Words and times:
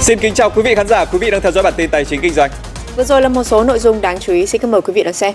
Xin 0.00 0.18
kính 0.18 0.34
chào 0.34 0.50
quý 0.50 0.62
vị 0.62 0.74
khán 0.74 0.88
giả, 0.88 1.04
quý 1.04 1.18
vị 1.18 1.30
đang 1.30 1.40
theo 1.40 1.52
dõi 1.52 1.62
bản 1.62 1.74
tin 1.76 1.90
tài 1.90 2.04
chính 2.04 2.20
kinh 2.20 2.32
doanh. 2.32 2.50
Vừa 2.96 3.04
rồi 3.04 3.22
là 3.22 3.28
một 3.28 3.44
số 3.44 3.64
nội 3.64 3.78
dung 3.78 4.00
đáng 4.00 4.18
chú 4.18 4.32
ý, 4.32 4.46
xin 4.46 4.60
cảm 4.60 4.70
mời 4.70 4.80
quý 4.80 4.92
vị 4.92 5.02
đón 5.02 5.12
xem. 5.12 5.34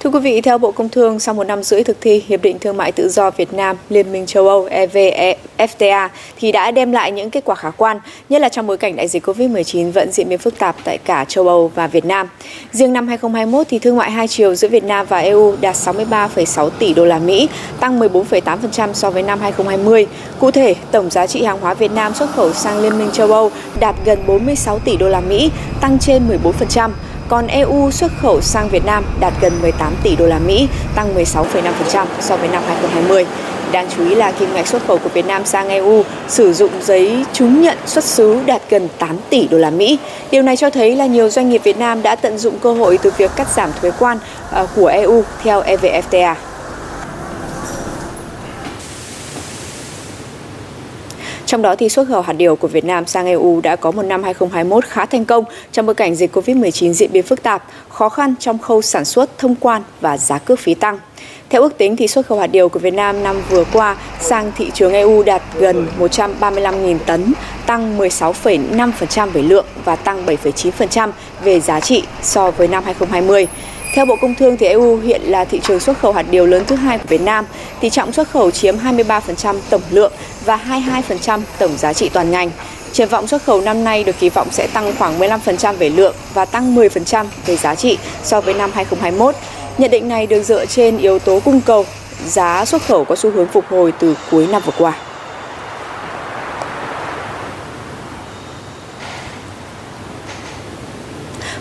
Thưa 0.00 0.10
quý 0.10 0.20
vị, 0.20 0.40
theo 0.40 0.58
Bộ 0.58 0.72
Công 0.72 0.88
Thương, 0.88 1.18
sau 1.18 1.34
một 1.34 1.44
năm 1.44 1.62
rưỡi 1.62 1.84
thực 1.84 2.00
thi 2.00 2.22
Hiệp 2.26 2.42
định 2.42 2.58
Thương 2.58 2.76
mại 2.76 2.92
Tự 2.92 3.08
do 3.08 3.30
Việt 3.30 3.52
Nam, 3.52 3.76
Liên 3.90 4.12
minh 4.12 4.26
châu 4.26 4.48
Âu 4.48 4.68
EVFTA 4.68 6.08
thì 6.40 6.52
đã 6.52 6.70
đem 6.70 6.92
lại 6.92 7.12
những 7.12 7.30
kết 7.30 7.44
quả 7.44 7.54
khả 7.54 7.70
quan, 7.70 8.00
nhất 8.28 8.40
là 8.40 8.48
trong 8.48 8.66
bối 8.66 8.76
cảnh 8.76 8.96
đại 8.96 9.08
dịch 9.08 9.26
COVID-19 9.26 9.92
vẫn 9.92 10.12
diễn 10.12 10.28
biến 10.28 10.38
phức 10.38 10.58
tạp 10.58 10.76
tại 10.84 10.98
cả 10.98 11.24
châu 11.28 11.48
Âu 11.48 11.72
và 11.74 11.86
Việt 11.86 12.04
Nam. 12.04 12.28
Riêng 12.72 12.92
năm 12.92 13.08
2021 13.08 13.66
thì 13.70 13.78
thương 13.78 13.96
mại 13.96 14.10
hai 14.10 14.28
chiều 14.28 14.54
giữa 14.54 14.68
Việt 14.68 14.84
Nam 14.84 15.06
và 15.08 15.18
EU 15.18 15.54
đạt 15.60 15.74
63,6 15.74 16.70
tỷ 16.70 16.94
đô 16.94 17.04
la 17.04 17.18
Mỹ, 17.18 17.48
tăng 17.80 18.00
14,8% 18.00 18.92
so 18.92 19.10
với 19.10 19.22
năm 19.22 19.40
2020. 19.40 20.06
Cụ 20.38 20.50
thể, 20.50 20.74
tổng 20.90 21.10
giá 21.10 21.26
trị 21.26 21.44
hàng 21.44 21.60
hóa 21.60 21.74
Việt 21.74 21.92
Nam 21.92 22.14
xuất 22.14 22.30
khẩu 22.30 22.52
sang 22.52 22.78
Liên 22.78 22.98
minh 22.98 23.10
châu 23.12 23.32
Âu 23.32 23.50
đạt 23.80 23.94
gần 24.04 24.18
46 24.26 24.78
tỷ 24.78 24.96
đô 24.96 25.08
la 25.08 25.20
Mỹ, 25.20 25.50
tăng 25.80 25.98
trên 25.98 26.22
14% 26.68 26.90
còn 27.28 27.46
EU 27.46 27.90
xuất 27.90 28.12
khẩu 28.20 28.40
sang 28.40 28.68
Việt 28.68 28.84
Nam 28.84 29.04
đạt 29.20 29.32
gần 29.40 29.52
18 29.62 29.92
tỷ 30.02 30.16
đô 30.16 30.26
la 30.26 30.38
Mỹ, 30.38 30.68
tăng 30.94 31.14
16,5% 31.16 32.06
so 32.20 32.36
với 32.36 32.48
năm 32.48 32.62
2020. 32.66 33.26
Đáng 33.72 33.86
chú 33.96 34.08
ý 34.08 34.14
là 34.14 34.32
kim 34.32 34.54
ngạch 34.54 34.66
xuất 34.66 34.86
khẩu 34.86 34.98
của 34.98 35.08
Việt 35.08 35.26
Nam 35.26 35.44
sang 35.44 35.68
EU 35.68 36.02
sử 36.28 36.52
dụng 36.52 36.70
giấy 36.82 37.24
chứng 37.32 37.62
nhận 37.62 37.78
xuất 37.86 38.04
xứ 38.04 38.40
đạt 38.46 38.62
gần 38.70 38.88
8 38.98 39.16
tỷ 39.30 39.48
đô 39.48 39.58
la 39.58 39.70
Mỹ. 39.70 39.98
Điều 40.30 40.42
này 40.42 40.56
cho 40.56 40.70
thấy 40.70 40.96
là 40.96 41.06
nhiều 41.06 41.28
doanh 41.28 41.50
nghiệp 41.50 41.60
Việt 41.64 41.78
Nam 41.78 42.02
đã 42.02 42.16
tận 42.16 42.38
dụng 42.38 42.58
cơ 42.58 42.72
hội 42.72 42.98
từ 43.02 43.10
việc 43.18 43.30
cắt 43.36 43.48
giảm 43.56 43.70
thuế 43.80 43.90
quan 43.98 44.18
ờ, 44.50 44.66
của 44.76 44.86
EU 44.86 45.24
theo 45.42 45.62
EVFTA. 45.62 46.34
Trong 51.52 51.62
đó 51.62 51.76
thì 51.76 51.88
xuất 51.88 52.08
khẩu 52.08 52.20
hạt 52.20 52.32
điều 52.32 52.56
của 52.56 52.68
Việt 52.68 52.84
Nam 52.84 53.06
sang 53.06 53.26
EU 53.26 53.60
đã 53.60 53.76
có 53.76 53.90
một 53.90 54.02
năm 54.02 54.22
2021 54.22 54.84
khá 54.84 55.06
thành 55.06 55.24
công 55.24 55.44
trong 55.72 55.86
bối 55.86 55.94
cảnh 55.94 56.14
dịch 56.14 56.36
COVID-19 56.36 56.92
diễn 56.92 57.12
biến 57.12 57.22
phức 57.22 57.42
tạp, 57.42 57.64
khó 57.88 58.08
khăn 58.08 58.34
trong 58.40 58.58
khâu 58.58 58.82
sản 58.82 59.04
xuất, 59.04 59.38
thông 59.38 59.54
quan 59.54 59.82
và 60.00 60.18
giá 60.18 60.38
cước 60.38 60.58
phí 60.58 60.74
tăng. 60.74 60.98
Theo 61.50 61.62
ước 61.62 61.78
tính 61.78 61.96
thì 61.96 62.08
xuất 62.08 62.26
khẩu 62.26 62.38
hạt 62.38 62.46
điều 62.46 62.68
của 62.68 62.78
Việt 62.78 62.94
Nam 62.94 63.22
năm 63.22 63.42
vừa 63.50 63.64
qua 63.72 63.96
sang 64.20 64.52
thị 64.56 64.70
trường 64.74 64.92
EU 64.92 65.22
đạt 65.22 65.42
gần 65.58 65.86
135.000 65.98 66.98
tấn, 67.06 67.32
tăng 67.66 67.98
16,5% 67.98 69.30
về 69.30 69.42
lượng 69.42 69.66
và 69.84 69.96
tăng 69.96 70.26
7,9% 70.26 71.10
về 71.44 71.60
giá 71.60 71.80
trị 71.80 72.02
so 72.22 72.50
với 72.50 72.68
năm 72.68 72.84
2020. 72.84 73.46
Theo 73.92 74.06
Bộ 74.06 74.16
Công 74.16 74.34
Thương 74.34 74.56
thì 74.56 74.66
EU 74.66 74.96
hiện 74.96 75.22
là 75.22 75.44
thị 75.44 75.60
trường 75.62 75.80
xuất 75.80 75.98
khẩu 75.98 76.12
hạt 76.12 76.26
điều 76.30 76.46
lớn 76.46 76.64
thứ 76.66 76.76
hai 76.76 76.98
của 76.98 77.04
Việt 77.08 77.20
Nam, 77.20 77.44
tỷ 77.80 77.90
trọng 77.90 78.12
xuất 78.12 78.30
khẩu 78.30 78.50
chiếm 78.50 78.76
23% 78.76 79.56
tổng 79.70 79.80
lượng 79.90 80.12
và 80.44 80.60
22% 81.08 81.40
tổng 81.58 81.76
giá 81.76 81.92
trị 81.92 82.08
toàn 82.08 82.30
ngành. 82.30 82.50
Triển 82.92 83.08
vọng 83.08 83.26
xuất 83.26 83.42
khẩu 83.42 83.60
năm 83.60 83.84
nay 83.84 84.04
được 84.04 84.18
kỳ 84.20 84.28
vọng 84.28 84.48
sẽ 84.50 84.68
tăng 84.72 84.92
khoảng 84.98 85.18
15% 85.18 85.76
về 85.76 85.88
lượng 85.88 86.14
và 86.34 86.44
tăng 86.44 86.76
10% 86.76 87.26
về 87.46 87.56
giá 87.56 87.74
trị 87.74 87.98
so 88.22 88.40
với 88.40 88.54
năm 88.54 88.70
2021. 88.74 89.34
Nhận 89.78 89.90
định 89.90 90.08
này 90.08 90.26
được 90.26 90.42
dựa 90.42 90.66
trên 90.66 90.98
yếu 90.98 91.18
tố 91.18 91.40
cung 91.44 91.60
cầu, 91.60 91.86
giá 92.26 92.64
xuất 92.64 92.82
khẩu 92.82 93.04
có 93.04 93.16
xu 93.16 93.30
hướng 93.30 93.46
phục 93.46 93.64
hồi 93.68 93.92
từ 93.98 94.16
cuối 94.30 94.46
năm 94.46 94.62
vừa 94.66 94.72
qua. 94.78 94.96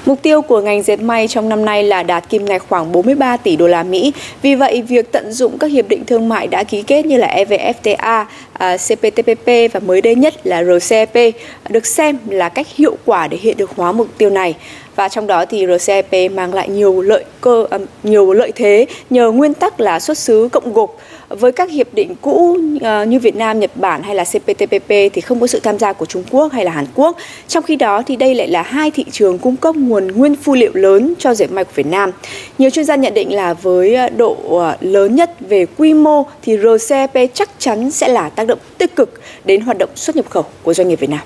Mục 0.05 0.21
tiêu 0.21 0.41
của 0.41 0.61
ngành 0.61 0.83
dệt 0.83 0.99
may 1.01 1.27
trong 1.27 1.49
năm 1.49 1.65
nay 1.65 1.83
là 1.83 2.03
đạt 2.03 2.29
kim 2.29 2.45
ngạch 2.45 2.63
khoảng 2.69 2.91
43 2.91 3.37
tỷ 3.37 3.55
đô 3.55 3.67
la 3.67 3.83
Mỹ. 3.83 4.13
Vì 4.41 4.55
vậy, 4.55 4.81
việc 4.81 5.11
tận 5.11 5.31
dụng 5.31 5.57
các 5.57 5.71
hiệp 5.71 5.87
định 5.87 6.05
thương 6.05 6.29
mại 6.29 6.47
đã 6.47 6.63
ký 6.63 6.81
kết 6.81 7.05
như 7.05 7.17
là 7.17 7.27
EVFTA, 7.27 8.25
à, 8.53 8.77
CPTPP 8.77 9.73
và 9.73 9.79
mới 9.79 10.01
đây 10.01 10.15
nhất 10.15 10.47
là 10.47 10.63
RCEP 10.63 11.35
được 11.69 11.85
xem 11.85 12.17
là 12.29 12.49
cách 12.49 12.67
hiệu 12.75 12.97
quả 13.05 13.27
để 13.27 13.37
hiện 13.41 13.57
được 13.57 13.71
hóa 13.75 13.91
mục 13.91 14.07
tiêu 14.17 14.29
này 14.29 14.55
và 14.95 15.09
trong 15.09 15.27
đó 15.27 15.45
thì 15.45 15.65
RCEP 15.67 16.31
mang 16.31 16.53
lại 16.53 16.69
nhiều 16.69 17.01
lợi 17.01 17.23
cơ 17.41 17.65
à, 17.69 17.77
nhiều 18.03 18.33
lợi 18.33 18.51
thế 18.55 18.85
nhờ 19.09 19.31
nguyên 19.31 19.53
tắc 19.53 19.79
là 19.79 19.99
xuất 19.99 20.17
xứ 20.17 20.49
cộng 20.51 20.73
gộp 20.73 20.97
với 21.39 21.51
các 21.51 21.69
hiệp 21.69 21.93
định 21.93 22.15
cũ 22.21 22.57
ờ, 22.81 23.05
như 23.05 23.19
Việt 23.19 23.35
Nam, 23.35 23.59
Nhật 23.59 23.71
Bản 23.75 24.03
hay 24.03 24.15
là 24.15 24.23
CPTPP 24.23 24.87
thì 24.87 25.21
không 25.21 25.39
có 25.39 25.47
sự 25.47 25.59
tham 25.59 25.79
gia 25.79 25.93
của 25.93 26.05
Trung 26.05 26.23
Quốc 26.31 26.51
hay 26.51 26.65
là 26.65 26.71
Hàn 26.71 26.85
Quốc. 26.95 27.17
Trong 27.47 27.63
khi 27.63 27.75
đó 27.75 28.03
thì 28.07 28.15
đây 28.15 28.35
lại 28.35 28.47
là 28.47 28.61
hai 28.61 28.91
thị 28.91 29.05
trường 29.11 29.39
cung 29.39 29.55
cấp 29.55 29.75
nguồn 29.75 30.07
nguyên 30.07 30.35
phụ 30.35 30.53
liệu 30.53 30.71
lớn 30.73 31.13
cho 31.19 31.33
dệt 31.33 31.51
may 31.51 31.63
của 31.63 31.71
Việt 31.75 31.85
Nam. 31.85 32.11
Nhiều 32.57 32.69
chuyên 32.69 32.85
gia 32.85 32.95
nhận 32.95 33.13
định 33.13 33.35
là 33.35 33.53
với 33.53 33.95
ờ, 33.95 34.09
độ 34.09 34.37
ờ, 34.49 34.77
lớn 34.81 35.15
nhất 35.15 35.31
về 35.39 35.65
quy 35.77 35.93
mô 35.93 36.25
thì 36.41 36.57
RCEP 36.57 37.11
chắc 37.33 37.49
chắn 37.57 37.91
sẽ 37.91 38.07
là 38.07 38.29
tác 38.29 38.47
động 38.47 38.59
tích 38.77 38.95
cực 38.95 39.21
đến 39.45 39.61
hoạt 39.61 39.77
động 39.77 39.89
xuất 39.95 40.15
nhập 40.15 40.29
khẩu 40.29 40.45
của 40.63 40.73
doanh 40.73 40.87
nghiệp 40.87 40.99
Việt 40.99 41.09
Nam. 41.09 41.21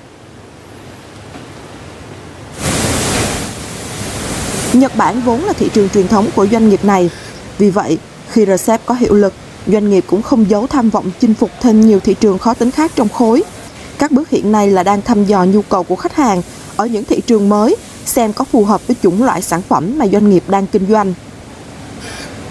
Nhật 4.73 4.95
Bản 4.95 5.21
vốn 5.25 5.41
là 5.41 5.53
thị 5.53 5.69
trường 5.73 5.89
truyền 5.89 6.07
thống 6.07 6.27
của 6.35 6.47
doanh 6.47 6.69
nghiệp 6.69 6.85
này. 6.85 7.09
Vì 7.57 7.69
vậy, 7.69 7.97
khi 8.29 8.45
RCEP 8.45 8.81
có 8.85 8.95
hiệu 8.95 9.13
lực, 9.13 9.33
doanh 9.67 9.89
nghiệp 9.89 10.03
cũng 10.07 10.21
không 10.21 10.49
giấu 10.49 10.67
tham 10.67 10.89
vọng 10.89 11.05
chinh 11.19 11.33
phục 11.33 11.49
thêm 11.61 11.81
nhiều 11.81 11.99
thị 11.99 12.15
trường 12.19 12.37
khó 12.37 12.53
tính 12.53 12.71
khác 12.71 12.91
trong 12.95 13.09
khối. 13.09 13.43
Các 13.97 14.11
bước 14.11 14.29
hiện 14.29 14.51
nay 14.51 14.67
là 14.67 14.83
đang 14.83 15.01
thăm 15.01 15.25
dò 15.25 15.45
nhu 15.45 15.61
cầu 15.61 15.83
của 15.83 15.95
khách 15.95 16.15
hàng 16.15 16.41
ở 16.77 16.85
những 16.85 17.03
thị 17.03 17.21
trường 17.27 17.49
mới, 17.49 17.75
xem 18.05 18.33
có 18.33 18.45
phù 18.45 18.65
hợp 18.65 18.87
với 18.87 18.95
chủng 19.03 19.23
loại 19.23 19.41
sản 19.41 19.61
phẩm 19.61 19.97
mà 19.97 20.07
doanh 20.07 20.29
nghiệp 20.29 20.43
đang 20.47 20.67
kinh 20.67 20.85
doanh. 20.89 21.13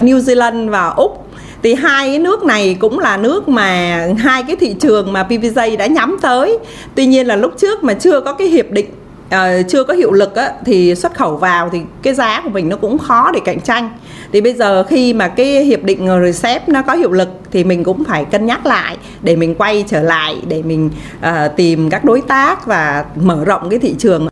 New 0.00 0.18
Zealand 0.18 0.70
và 0.70 0.88
Úc 0.88 1.28
thì 1.62 1.74
hai 1.74 2.08
cái 2.08 2.18
nước 2.18 2.42
này 2.42 2.76
cũng 2.80 2.98
là 2.98 3.16
nước 3.16 3.48
mà 3.48 3.98
hai 4.18 4.42
cái 4.42 4.56
thị 4.56 4.74
trường 4.80 5.12
mà 5.12 5.26
PVJ 5.28 5.76
đã 5.76 5.86
nhắm 5.86 6.16
tới. 6.22 6.58
Tuy 6.94 7.06
nhiên 7.06 7.26
là 7.26 7.36
lúc 7.36 7.52
trước 7.58 7.84
mà 7.84 7.94
chưa 7.94 8.20
có 8.20 8.32
cái 8.32 8.48
hiệp 8.48 8.70
định 8.70 8.86
uh, 9.26 9.68
chưa 9.68 9.84
có 9.84 9.94
hiệu 9.94 10.12
lực 10.12 10.34
á, 10.34 10.52
thì 10.64 10.94
xuất 10.94 11.14
khẩu 11.14 11.36
vào 11.36 11.68
thì 11.72 11.80
cái 12.02 12.14
giá 12.14 12.40
của 12.44 12.50
mình 12.50 12.68
nó 12.68 12.76
cũng 12.76 12.98
khó 12.98 13.30
để 13.32 13.40
cạnh 13.44 13.60
tranh 13.60 13.90
thì 14.32 14.40
bây 14.40 14.54
giờ 14.54 14.84
khi 14.84 15.12
mà 15.12 15.28
cái 15.28 15.64
hiệp 15.64 15.82
định 15.82 16.08
RCEP 16.32 16.68
nó 16.68 16.82
có 16.82 16.92
hiệu 16.92 17.12
lực 17.12 17.28
thì 17.50 17.64
mình 17.64 17.84
cũng 17.84 18.04
phải 18.04 18.24
cân 18.24 18.46
nhắc 18.46 18.66
lại 18.66 18.96
để 19.22 19.36
mình 19.36 19.54
quay 19.54 19.84
trở 19.88 20.02
lại 20.02 20.42
để 20.48 20.62
mình 20.62 20.90
uh, 21.18 21.56
tìm 21.56 21.90
các 21.90 22.04
đối 22.04 22.20
tác 22.20 22.66
và 22.66 23.04
mở 23.14 23.44
rộng 23.44 23.70
cái 23.70 23.78
thị 23.78 23.94
trường 23.98 24.28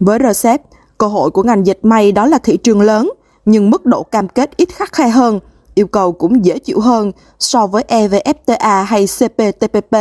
với 0.00 0.18
RCEP 0.32 0.60
cơ 0.98 1.06
hội 1.06 1.30
của 1.30 1.42
ngành 1.42 1.66
dệt 1.66 1.78
may 1.82 2.12
đó 2.12 2.26
là 2.26 2.38
thị 2.38 2.56
trường 2.56 2.80
lớn 2.80 3.10
nhưng 3.44 3.70
mức 3.70 3.86
độ 3.86 4.02
cam 4.02 4.28
kết 4.28 4.56
ít 4.56 4.68
khắc 4.74 4.92
khe 4.92 5.08
hơn 5.08 5.40
yêu 5.76 5.86
cầu 5.86 6.12
cũng 6.12 6.44
dễ 6.44 6.58
chịu 6.58 6.80
hơn 6.80 7.12
so 7.38 7.66
với 7.66 7.84
EVFTA 7.88 8.82
hay 8.84 9.06
CPTPP. 9.06 9.96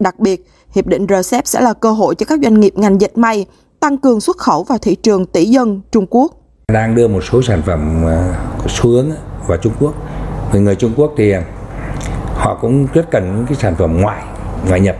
Đặc 0.00 0.18
biệt, 0.18 0.46
Hiệp 0.74 0.86
định 0.86 1.06
RCEP 1.08 1.46
sẽ 1.46 1.60
là 1.60 1.72
cơ 1.72 1.90
hội 1.90 2.14
cho 2.14 2.26
các 2.28 2.40
doanh 2.42 2.60
nghiệp 2.60 2.72
ngành 2.76 3.00
dệt 3.00 3.18
may 3.18 3.46
tăng 3.80 3.98
cường 3.98 4.20
xuất 4.20 4.36
khẩu 4.36 4.62
vào 4.62 4.78
thị 4.78 4.94
trường 4.94 5.26
tỷ 5.26 5.44
dân 5.44 5.80
Trung 5.92 6.06
Quốc. 6.10 6.32
Đang 6.72 6.94
đưa 6.94 7.08
một 7.08 7.20
số 7.32 7.42
sản 7.42 7.62
phẩm 7.66 8.04
có 8.58 8.68
xu 8.68 8.90
hướng 8.90 9.10
vào 9.46 9.58
Trung 9.58 9.72
Quốc. 9.80 9.94
Người 10.52 10.60
người 10.60 10.74
Trung 10.74 10.92
Quốc 10.96 11.12
thì 11.16 11.32
họ 12.34 12.58
cũng 12.60 12.86
rất 12.94 13.10
cần 13.10 13.36
những 13.36 13.46
cái 13.46 13.54
sản 13.60 13.74
phẩm 13.78 14.00
ngoại 14.00 14.22
ngoại 14.68 14.80
nhập 14.80 14.96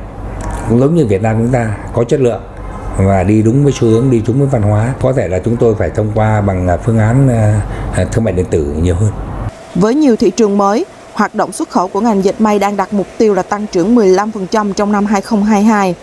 cũng 0.68 0.80
giống 0.80 0.94
như 0.94 1.06
Việt 1.06 1.22
Nam 1.22 1.36
chúng 1.38 1.52
ta 1.52 1.76
có 1.94 2.04
chất 2.04 2.20
lượng 2.20 2.42
và 2.98 3.22
đi 3.22 3.42
đúng 3.42 3.64
với 3.64 3.72
xu 3.72 3.88
hướng 3.88 4.10
đi 4.10 4.22
đúng 4.26 4.38
với 4.38 4.48
văn 4.48 4.62
hóa 4.62 4.94
có 5.02 5.12
thể 5.12 5.28
là 5.28 5.38
chúng 5.44 5.56
tôi 5.56 5.74
phải 5.74 5.90
thông 5.90 6.12
qua 6.14 6.40
bằng 6.40 6.68
ờ, 6.68 6.78
phương 6.84 6.98
án 6.98 7.28
thương 8.12 8.24
mại 8.24 8.34
điện 8.34 8.46
tử 8.50 8.74
nhiều 8.82 8.94
hơn 8.94 9.12
với 9.74 9.94
nhiều 9.94 10.16
thị 10.16 10.30
trường 10.30 10.58
mới 10.58 10.84
hoạt 11.14 11.34
động 11.34 11.52
xuất 11.52 11.70
khẩu 11.70 11.88
của 11.88 12.00
ngành 12.00 12.22
dệt 12.22 12.40
may 12.40 12.58
đang 12.58 12.76
đặt 12.76 12.92
mục 12.92 13.06
tiêu 13.18 13.34
là 13.34 13.42
tăng 13.42 13.66
trưởng 13.72 13.96
15% 13.96 14.72
trong 14.72 14.92
năm 14.92 15.06
2022. 15.06 15.94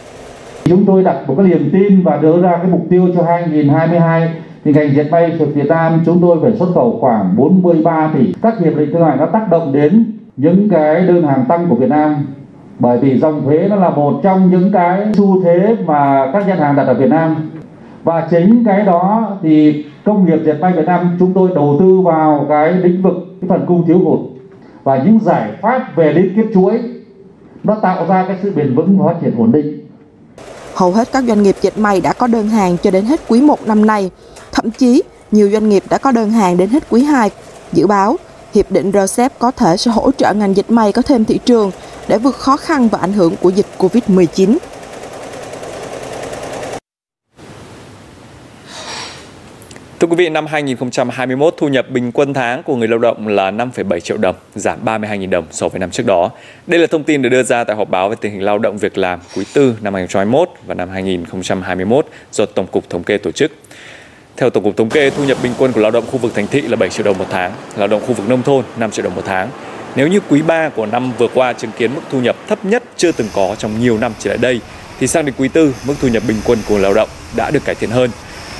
Chúng 0.63 0.85
tôi 0.85 1.03
đặt 1.03 1.15
một 1.27 1.33
cái 1.37 1.47
niềm 1.47 1.69
tin 1.73 2.03
và 2.03 2.17
đưa 2.17 2.41
ra 2.41 2.57
cái 2.57 2.67
mục 2.71 2.81
tiêu 2.89 3.07
cho 3.15 3.23
2022 3.23 4.29
thì 4.65 4.73
ngành 4.73 4.95
dệt 4.95 5.11
may 5.11 5.35
của 5.39 5.45
Việt 5.45 5.67
Nam 5.67 6.01
chúng 6.05 6.21
tôi 6.21 6.37
phải 6.41 6.51
xuất 6.59 6.69
khẩu 6.73 6.97
khoảng 7.01 7.35
43 7.37 8.11
tỷ. 8.13 8.33
Các 8.41 8.59
hiệp 8.59 8.75
định 8.75 8.89
thương 8.93 9.01
mại 9.01 9.17
nó 9.17 9.25
tác 9.25 9.49
động 9.49 9.73
đến 9.73 10.11
những 10.37 10.69
cái 10.69 11.01
đơn 11.01 11.27
hàng 11.27 11.45
tăng 11.49 11.67
của 11.69 11.75
Việt 11.75 11.89
Nam 11.89 12.27
bởi 12.79 12.97
vì 12.97 13.19
dòng 13.19 13.41
thuế 13.43 13.67
nó 13.69 13.75
là 13.75 13.89
một 13.89 14.19
trong 14.23 14.49
những 14.51 14.71
cái 14.73 15.05
xu 15.13 15.43
thế 15.43 15.75
mà 15.85 16.29
các 16.33 16.47
ngân 16.47 16.57
hàng 16.57 16.75
đặt 16.75 16.83
ở 16.83 16.93
Việt 16.93 17.09
Nam 17.09 17.35
và 18.03 18.27
chính 18.31 18.63
cái 18.65 18.85
đó 18.85 19.27
thì 19.41 19.85
công 20.05 20.25
nghiệp 20.25 20.39
dệt 20.45 20.55
may 20.61 20.73
Việt 20.73 20.85
Nam 20.85 21.17
chúng 21.19 21.33
tôi 21.33 21.49
đầu 21.55 21.75
tư 21.79 22.01
vào 22.01 22.45
cái 22.49 22.71
lĩnh 22.71 23.01
vực 23.01 23.13
cái 23.41 23.49
phần 23.49 23.65
cung 23.67 23.87
thiếu 23.87 23.99
hụt 23.99 24.19
và 24.83 25.03
những 25.05 25.19
giải 25.23 25.51
pháp 25.61 25.95
về 25.95 26.13
liên 26.13 26.33
kết 26.35 26.43
chuỗi 26.53 26.79
nó 27.63 27.75
tạo 27.81 28.05
ra 28.07 28.25
cái 28.27 28.37
sự 28.43 28.51
bền 28.55 28.75
vững 28.75 28.97
và 28.99 29.13
phát 29.13 29.19
triển 29.21 29.35
ổn 29.37 29.51
định. 29.51 29.87
Hầu 30.75 30.91
hết 30.91 31.11
các 31.11 31.23
doanh 31.27 31.43
nghiệp 31.43 31.55
dệt 31.61 31.77
may 31.77 32.01
đã 32.01 32.13
có 32.13 32.27
đơn 32.27 32.47
hàng 32.47 32.77
cho 32.83 32.91
đến 32.91 33.05
hết 33.05 33.19
quý 33.27 33.41
1 33.41 33.67
năm 33.67 33.85
nay. 33.85 34.11
Thậm 34.51 34.71
chí, 34.71 35.03
nhiều 35.31 35.49
doanh 35.51 35.69
nghiệp 35.69 35.83
đã 35.89 35.97
có 35.97 36.11
đơn 36.11 36.31
hàng 36.31 36.57
đến 36.57 36.69
hết 36.69 36.83
quý 36.89 37.03
2. 37.03 37.29
Dự 37.73 37.87
báo, 37.87 38.17
Hiệp 38.53 38.71
định 38.71 38.91
RCEP 38.91 39.39
có 39.39 39.51
thể 39.51 39.77
sẽ 39.77 39.91
hỗ 39.91 40.11
trợ 40.11 40.33
ngành 40.33 40.55
dệt 40.55 40.71
may 40.71 40.91
có 40.91 41.01
thêm 41.01 41.25
thị 41.25 41.39
trường 41.45 41.71
để 42.07 42.17
vượt 42.17 42.35
khó 42.35 42.57
khăn 42.57 42.87
và 42.87 42.99
ảnh 42.99 43.13
hưởng 43.13 43.35
của 43.41 43.49
dịch 43.49 43.65
covid 43.77 44.03
19. 44.07 44.57
Thưa 50.01 50.07
quý 50.07 50.15
vị, 50.15 50.29
năm 50.29 50.45
2021 50.45 51.53
thu 51.57 51.67
nhập 51.67 51.89
bình 51.89 52.11
quân 52.11 52.33
tháng 52.33 52.63
của 52.63 52.75
người 52.75 52.87
lao 52.87 52.99
động 52.99 53.27
là 53.27 53.51
5,7 53.51 53.99
triệu 53.99 54.17
đồng, 54.17 54.35
giảm 54.55 54.85
32.000 54.85 55.29
đồng 55.29 55.45
so 55.51 55.67
với 55.69 55.79
năm 55.79 55.91
trước 55.91 56.05
đó. 56.05 56.31
Đây 56.67 56.79
là 56.79 56.87
thông 56.87 57.03
tin 57.03 57.21
được 57.21 57.29
đưa 57.29 57.43
ra 57.43 57.63
tại 57.63 57.75
họp 57.75 57.89
báo 57.89 58.09
về 58.09 58.15
tình 58.21 58.31
hình 58.31 58.41
lao 58.41 58.59
động 58.59 58.77
việc 58.77 58.97
làm 58.97 59.19
quý 59.35 59.45
tư 59.53 59.75
năm 59.81 59.93
2021 59.93 60.49
và 60.65 60.73
năm 60.73 60.89
2021 60.89 62.05
do 62.31 62.45
Tổng 62.45 62.67
cục 62.67 62.89
Thống 62.89 63.03
kê 63.03 63.17
tổ 63.17 63.31
chức. 63.31 63.51
Theo 64.37 64.49
Tổng 64.49 64.63
cục 64.63 64.77
Thống 64.77 64.89
kê, 64.89 65.09
thu 65.09 65.23
nhập 65.23 65.37
bình 65.43 65.53
quân 65.57 65.71
của 65.71 65.81
lao 65.81 65.91
động 65.91 66.03
khu 66.11 66.17
vực 66.17 66.35
thành 66.35 66.47
thị 66.47 66.61
là 66.61 66.75
7 66.75 66.89
triệu 66.89 67.05
đồng 67.05 67.17
một 67.17 67.27
tháng, 67.29 67.51
lao 67.77 67.87
động 67.87 68.01
khu 68.07 68.13
vực 68.13 68.29
nông 68.29 68.43
thôn 68.43 68.65
5 68.77 68.91
triệu 68.91 69.03
đồng 69.03 69.15
một 69.15 69.23
tháng. 69.25 69.49
Nếu 69.95 70.07
như 70.07 70.19
quý 70.29 70.41
3 70.41 70.69
của 70.69 70.85
năm 70.85 71.11
vừa 71.17 71.27
qua 71.27 71.53
chứng 71.53 71.71
kiến 71.77 71.95
mức 71.95 72.01
thu 72.11 72.21
nhập 72.21 72.35
thấp 72.47 72.65
nhất 72.65 72.83
chưa 72.97 73.11
từng 73.11 73.27
có 73.33 73.55
trong 73.57 73.79
nhiều 73.79 73.97
năm 73.97 74.13
trở 74.19 74.29
lại 74.29 74.37
đây, 74.37 74.61
thì 74.99 75.07
sang 75.07 75.25
đến 75.25 75.35
quý 75.37 75.49
4, 75.55 75.71
mức 75.87 75.93
thu 76.01 76.07
nhập 76.07 76.23
bình 76.27 76.37
quân 76.45 76.59
của 76.67 76.77
lao 76.77 76.93
động 76.93 77.09
đã 77.35 77.51
được 77.51 77.65
cải 77.65 77.75
thiện 77.75 77.89
hơn. 77.89 78.09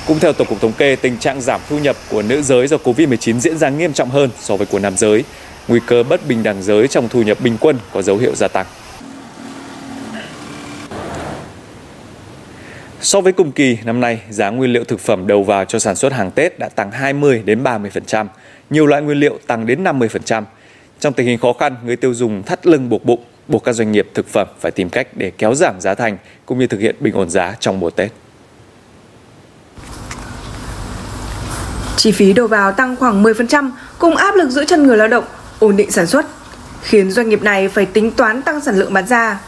Cũng 0.06 0.18
theo 0.18 0.32
Tổng 0.32 0.46
cục 0.46 0.60
Thống 0.60 0.72
kê, 0.72 0.96
tình 0.96 1.18
trạng 1.18 1.40
giảm 1.40 1.60
thu 1.68 1.78
nhập 1.78 1.96
của 2.10 2.22
nữ 2.22 2.42
giới 2.42 2.66
do 2.66 2.76
Covid-19 2.76 3.38
diễn 3.38 3.58
ra 3.58 3.68
nghiêm 3.68 3.92
trọng 3.92 4.10
hơn 4.10 4.30
so 4.40 4.56
với 4.56 4.66
của 4.66 4.78
nam 4.78 4.96
giới. 4.96 5.24
Nguy 5.68 5.80
cơ 5.86 6.02
bất 6.02 6.26
bình 6.28 6.42
đẳng 6.42 6.62
giới 6.62 6.88
trong 6.88 7.08
thu 7.08 7.22
nhập 7.22 7.38
bình 7.40 7.56
quân 7.60 7.78
có 7.92 8.02
dấu 8.02 8.16
hiệu 8.16 8.34
gia 8.34 8.48
tăng. 8.48 8.66
So 13.00 13.20
với 13.20 13.32
cùng 13.32 13.52
kỳ 13.52 13.78
năm 13.84 14.00
nay, 14.00 14.20
giá 14.30 14.50
nguyên 14.50 14.72
liệu 14.72 14.84
thực 14.84 15.00
phẩm 15.00 15.26
đầu 15.26 15.42
vào 15.42 15.64
cho 15.64 15.78
sản 15.78 15.96
xuất 15.96 16.12
hàng 16.12 16.30
Tết 16.30 16.58
đã 16.58 16.68
tăng 16.68 16.90
20 16.90 17.42
đến 17.44 17.62
30%, 17.62 18.26
nhiều 18.70 18.86
loại 18.86 19.02
nguyên 19.02 19.18
liệu 19.18 19.38
tăng 19.46 19.66
đến 19.66 19.84
50%. 19.84 20.44
Trong 21.00 21.12
tình 21.12 21.26
hình 21.26 21.38
khó 21.38 21.52
khăn, 21.52 21.76
người 21.84 21.96
tiêu 21.96 22.14
dùng 22.14 22.42
thắt 22.42 22.66
lưng 22.66 22.88
buộc 22.88 23.04
bụng, 23.04 23.24
buộc 23.48 23.64
các 23.64 23.72
doanh 23.72 23.92
nghiệp 23.92 24.08
thực 24.14 24.28
phẩm 24.28 24.48
phải 24.60 24.70
tìm 24.72 24.88
cách 24.88 25.08
để 25.16 25.30
kéo 25.38 25.54
giảm 25.54 25.80
giá 25.80 25.94
thành 25.94 26.16
cũng 26.46 26.58
như 26.58 26.66
thực 26.66 26.80
hiện 26.80 26.96
bình 27.00 27.14
ổn 27.14 27.30
giá 27.30 27.54
trong 27.60 27.80
mùa 27.80 27.90
Tết. 27.90 28.12
Chi 32.02 32.12
phí 32.12 32.32
đầu 32.32 32.46
vào 32.46 32.72
tăng 32.72 32.96
khoảng 32.96 33.22
10% 33.22 33.70
cùng 33.98 34.16
áp 34.16 34.34
lực 34.34 34.50
giữ 34.50 34.64
chân 34.64 34.86
người 34.86 34.96
lao 34.96 35.08
động, 35.08 35.24
ổn 35.58 35.76
định 35.76 35.90
sản 35.90 36.06
xuất, 36.06 36.26
khiến 36.82 37.10
doanh 37.10 37.28
nghiệp 37.28 37.42
này 37.42 37.68
phải 37.68 37.86
tính 37.86 38.10
toán 38.10 38.42
tăng 38.42 38.60
sản 38.60 38.78
lượng 38.78 38.92
bán 38.92 39.06
ra. 39.06 39.38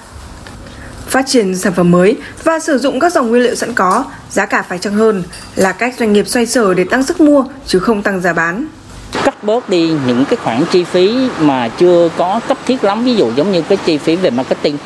Phát 1.06 1.25
triển 1.27 1.56
sản 1.56 1.73
phẩm 1.73 1.91
mới 1.91 2.17
và 2.45 2.59
sử 2.59 2.79
dụng 2.79 3.01
các 3.01 3.12
dòng 3.12 3.29
nguyên 3.29 3.43
liệu 3.43 3.55
sẵn 3.55 3.75
có, 3.75 4.05
giá 4.31 4.47
cả 4.47 4.62
phải 4.62 4.79
chăng 4.79 4.95
hơn 4.95 5.23
là 5.56 5.73
cách 5.73 5.95
doanh 5.99 6.12
nghiệp 6.12 6.29
xoay 6.29 6.47
sở 6.47 6.75
để 6.75 6.85
tăng 6.85 7.03
sức 7.03 7.21
mua 7.21 7.45
chứ 7.67 7.79
không 7.79 8.03
tăng 8.03 8.21
giá 8.21 8.33
bán 8.33 8.67
cắt 9.25 9.45
bớt 9.45 9.69
đi 9.69 9.93
những 10.07 10.25
cái 10.25 10.37
khoản 10.37 10.65
chi 10.73 10.85
phí 10.85 11.29
mà 11.41 11.69
chưa 11.69 12.09
có 12.17 12.41
cấp 12.49 12.59
thiết 12.67 12.85
lắm. 12.85 13.05
Ví 13.05 13.17
dụ 13.17 13.33
giống 13.37 13.53
như 13.53 13.63
cái 13.63 13.79
chi 13.85 13.99
phí 13.99 14.17
về 14.17 14.31
marketing 14.31 14.77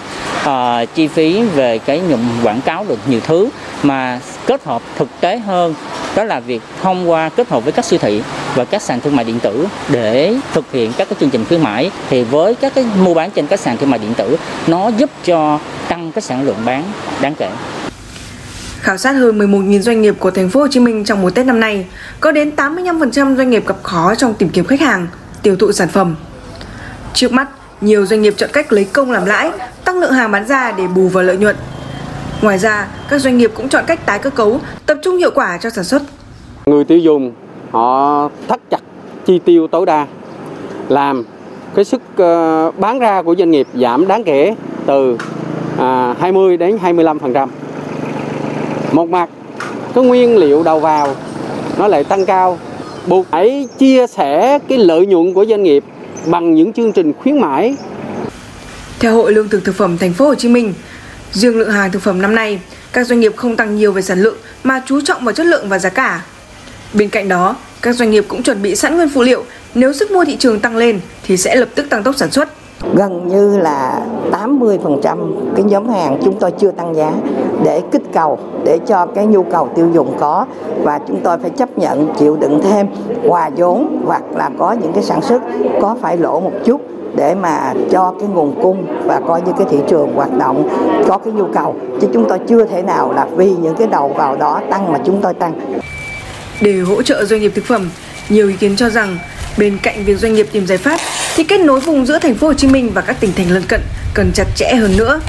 uh, 0.47 0.95
chi 0.95 1.09
phí 1.09 1.43
về 1.43 1.79
cái 1.79 2.01
nhuộm 2.01 2.21
quảng 2.43 2.61
cáo 2.61 2.85
được 2.89 2.99
nhiều 3.09 3.21
thứ 3.21 3.49
mà 3.83 4.21
kết 4.47 4.65
hợp 4.65 4.83
thực 4.97 5.09
tế 5.21 5.39
hơn 5.39 5.75
đó 6.17 6.25
là 6.25 6.41
việc 6.41 6.63
thông 6.83 7.11
qua 7.11 7.29
kết 7.29 7.49
hợp 7.49 7.65
với 7.65 7.73
các 7.73 7.85
siêu 7.85 7.99
thị 8.03 8.23
và 8.55 8.65
các 8.65 8.83
sàn 8.83 9.01
thương 9.01 9.17
mại 9.17 9.25
điện 9.25 9.41
tử 9.41 9.67
để 9.89 10.35
thực 10.53 10.73
hiện 10.73 10.93
các 10.97 11.09
cái 11.09 11.17
chương 11.21 11.31
trình 11.31 11.45
khuyến 11.45 11.63
mãi. 11.63 11.91
Thì 12.11 12.23
với 12.23 12.55
các 12.55 12.75
cái 12.75 12.85
mua 13.05 13.15
bán 13.15 13.31
trên 13.31 13.47
các 13.47 13.61
sàn 13.61 13.77
thương 13.77 13.91
mại 13.91 13.99
điện 13.99 14.15
tử 14.15 14.37
nó 14.67 14.89
giúp 14.89 15.11
cho 15.25 15.59
tăng 15.89 16.13
cái 16.13 16.23
sản 16.23 16.47
lượng 16.47 16.57
bán 16.65 16.83
đáng 17.21 17.35
kể. 17.35 17.51
Khảo 18.81 18.97
sát 18.97 19.13
hơn 19.13 19.39
11.000 19.39 19.81
doanh 19.81 20.03
nghiệp 20.03 20.15
của 20.19 20.31
thành 20.31 20.49
phố 20.49 20.61
Hồ 20.61 20.69
Chí 20.71 20.81
Minh 20.81 21.05
trong 21.05 21.23
mùa 21.23 21.31
Tết 21.31 21.47
năm 21.47 21.61
nay, 21.61 21.87
có 22.21 22.33
đến 22.33 22.53
85% 22.57 23.37
doanh 23.37 23.51
nghiệp 23.51 23.67
gặp 23.67 23.77
khó 23.83 24.15
trong 24.15 24.35
tìm 24.35 24.49
kiếm 24.49 24.65
khách 24.65 24.81
hàng, 24.81 25.07
tiêu 25.43 25.57
thụ 25.57 25.73
sản 25.73 25.89
phẩm. 25.89 26.17
Trước 27.15 27.33
mắt, 27.33 27.49
nhiều 27.81 28.07
doanh 28.07 28.23
nghiệp 28.23 28.35
chọn 28.37 28.51
cách 28.53 28.73
lấy 28.73 28.85
công 28.85 29.11
làm 29.11 29.25
lãi, 29.25 29.51
tăng 29.85 29.99
lượng 29.99 30.13
hàng 30.13 30.31
bán 30.31 30.47
ra 30.47 30.73
để 30.73 30.87
bù 30.87 31.09
vào 31.09 31.25
lợi 31.25 31.37
nhuận. 31.37 31.57
Ngoài 32.43 32.59
ra, 32.59 32.89
các 33.11 33.19
doanh 33.19 33.39
nghiệp 33.39 33.51
cũng 33.55 33.69
chọn 33.69 33.85
cách 33.87 34.07
tái 34.07 34.19
cơ 34.19 34.31
cấu, 34.31 34.61
tập 34.87 34.99
trung 35.03 35.17
hiệu 35.17 35.31
quả 35.35 35.59
cho 35.59 35.71
sản 35.71 35.85
xuất. 35.85 36.03
Người 36.67 36.85
tiêu 36.85 36.99
dùng 36.99 37.33
họ 37.71 38.29
thắt 38.49 38.61
chặt 38.71 38.81
chi 39.27 39.39
tiêu 39.45 39.67
tối 39.67 39.87
đa, 39.87 40.07
làm 40.89 41.25
cái 41.75 41.85
sức 41.85 42.03
ờ, 42.17 42.71
bán 42.71 42.99
ra 42.99 43.23
của 43.23 43.35
doanh 43.39 43.51
nghiệp 43.51 43.67
giảm 43.75 44.09
đáng 44.09 44.25
kể 44.25 44.55
từ 44.87 45.19
à, 45.79 46.15
20 46.21 46.57
đến 46.57 46.79
25% 46.83 47.49
một 48.93 49.09
mặt 49.09 49.29
cái 49.95 50.05
nguyên 50.05 50.37
liệu 50.37 50.63
đầu 50.63 50.81
vào 50.81 51.17
nó 51.79 51.89
lại 51.89 52.05
tăng 52.05 52.27
cao 52.27 52.59
buộc 53.07 53.27
phải 53.31 53.69
chia 53.79 54.07
sẻ 54.07 54.59
cái 54.69 54.79
lợi 54.79 55.07
nhuận 55.07 55.35
của 55.35 55.45
doanh 55.49 55.63
nghiệp 55.63 55.85
bằng 56.27 56.55
những 56.55 56.73
chương 56.73 56.93
trình 56.93 57.13
khuyến 57.23 57.41
mãi. 57.41 57.77
Theo 58.99 59.15
Hội 59.15 59.33
Lương 59.33 59.49
thực 59.49 59.65
thực 59.65 59.75
phẩm 59.75 59.99
Thành 59.99 60.13
phố 60.13 60.27
Hồ 60.27 60.35
Chí 60.35 60.49
Minh, 60.49 60.75
riêng 61.33 61.59
lượng 61.59 61.71
hàng 61.71 61.93
thực 61.93 62.03
phẩm 62.03 62.23
năm 62.23 62.35
nay, 62.35 62.61
các 62.93 63.07
doanh 63.07 63.21
nghiệp 63.21 63.37
không 63.37 63.57
tăng 63.57 63.77
nhiều 63.77 63.93
về 63.93 64.03
sản 64.03 64.23
lượng 64.23 64.37
mà 64.65 64.83
chú 64.87 65.01
trọng 65.01 65.25
vào 65.25 65.35
chất 65.35 65.47
lượng 65.47 65.69
và 65.69 65.79
giá 65.79 65.89
cả. 65.89 66.23
Bên 66.95 67.09
cạnh 67.09 67.29
đó, 67.29 67.57
các 67.83 67.93
doanh 67.93 68.11
nghiệp 68.11 68.25
cũng 68.29 68.43
chuẩn 68.43 68.63
bị 68.63 68.77
sẵn 68.77 68.97
nguyên 68.97 69.09
phụ 69.09 69.23
liệu, 69.23 69.45
nếu 69.75 69.93
sức 69.93 70.11
mua 70.11 70.25
thị 70.25 70.37
trường 70.37 70.61
tăng 70.61 70.77
lên 70.77 71.01
thì 71.27 71.37
sẽ 71.37 71.57
lập 71.57 71.69
tức 71.75 71.91
tăng 71.91 72.03
tốc 72.03 72.17
sản 72.17 72.31
xuất 72.31 72.49
gần 72.95 73.29
như 73.29 73.59
là 73.59 74.01
80% 74.33 75.17
cái 75.57 75.65
nhóm 75.65 75.89
hàng 75.89 76.19
chúng 76.25 76.35
tôi 76.41 76.51
chưa 76.51 76.71
tăng 76.71 76.95
giá 76.95 77.13
để 77.65 77.83
kích 77.91 78.03
cầu 78.13 78.39
để 78.65 78.79
cho 78.87 79.07
cái 79.07 79.27
nhu 79.27 79.43
cầu 79.43 79.69
tiêu 79.75 79.91
dùng 79.95 80.17
có 80.19 80.47
và 80.83 81.01
chúng 81.09 81.21
tôi 81.21 81.39
phải 81.39 81.51
chấp 81.51 81.79
nhận 81.79 82.15
chịu 82.19 82.37
đựng 82.37 82.61
thêm 82.63 82.87
hòa 83.29 83.51
vốn 83.57 84.03
hoặc 84.07 84.23
là 84.35 84.51
có 84.59 84.73
những 84.73 84.93
cái 84.93 85.03
sản 85.03 85.23
xuất 85.23 85.43
có 85.83 85.97
phải 86.01 86.17
lỗ 86.17 86.41
một 86.41 86.53
chút 86.65 86.81
để 87.15 87.35
mà 87.35 87.75
cho 87.91 88.15
cái 88.21 88.29
nguồn 88.29 88.63
cung 88.63 88.87
và 89.05 89.21
coi 89.27 89.43
như 89.43 89.53
cái 89.59 89.67
thị 89.71 89.79
trường 89.89 90.15
hoạt 90.15 90.39
động 90.39 90.69
có 91.09 91.19
cái 91.19 91.33
nhu 91.33 91.47
cầu 91.55 91.75
chứ 92.01 92.09
chúng 92.13 92.29
tôi 92.29 92.39
chưa 92.49 92.65
thể 92.65 92.83
nào 92.83 93.13
là 93.13 93.27
vì 93.37 93.55
những 93.63 93.75
cái 93.75 93.87
đầu 93.87 94.09
vào 94.09 94.37
đó 94.37 94.61
tăng 94.71 94.93
mà 94.93 94.99
chúng 95.05 95.21
tôi 95.21 95.35
tăng. 95.35 95.53
Để 96.61 96.81
hỗ 96.89 97.03
trợ 97.03 97.25
doanh 97.25 97.41
nghiệp 97.41 97.53
thực 97.55 97.65
phẩm, 97.65 97.91
nhiều 98.29 98.49
ý 98.49 98.55
kiến 98.57 98.77
cho 98.77 98.91
rằng 98.91 99.19
bên 99.59 99.79
cạnh 99.83 100.05
việc 100.05 100.19
doanh 100.19 100.35
nghiệp 100.35 100.47
tìm 100.53 100.67
giải 100.67 100.79
pháp 100.79 101.01
thì 101.37 101.45
kết 101.45 101.61
nối 101.61 101.81
vùng 101.81 102.07
giữa 102.07 102.19
thành 102.19 102.35
phố 102.35 102.47
Hồ 102.47 102.55
Chí 102.55 102.69
Minh 102.69 102.91
và 102.95 103.03
các 103.03 103.17
tỉnh 103.21 103.33
thành 103.33 103.51
lân 103.51 103.63
cận 103.69 103.81
cần 104.15 104.31
chặt 104.35 104.47
chẽ 104.57 104.75
hơn 104.75 104.97
nữa. 104.97 105.21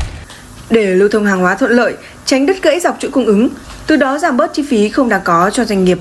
Để 0.70 0.86
lưu 0.86 1.10
thông 1.10 1.26
hàng 1.26 1.40
hóa 1.40 1.56
thuận 1.56 1.72
lợi, 1.72 1.94
tránh 2.26 2.46
đứt 2.46 2.64
gãy 2.64 2.80
dọc 2.80 2.98
chuỗi 3.00 3.12
cung 3.12 3.26
ứng, 3.26 3.50
từ 3.88 3.96
đó 3.96 4.18
giảm 4.18 4.38
bớt 4.38 4.54
chi 4.54 4.64
phí 4.70 4.90
không 4.90 5.10
đáng 5.10 5.22
có 5.24 5.50
cho 5.54 5.66
doanh 5.66 5.84
nghiệp. 5.84 5.98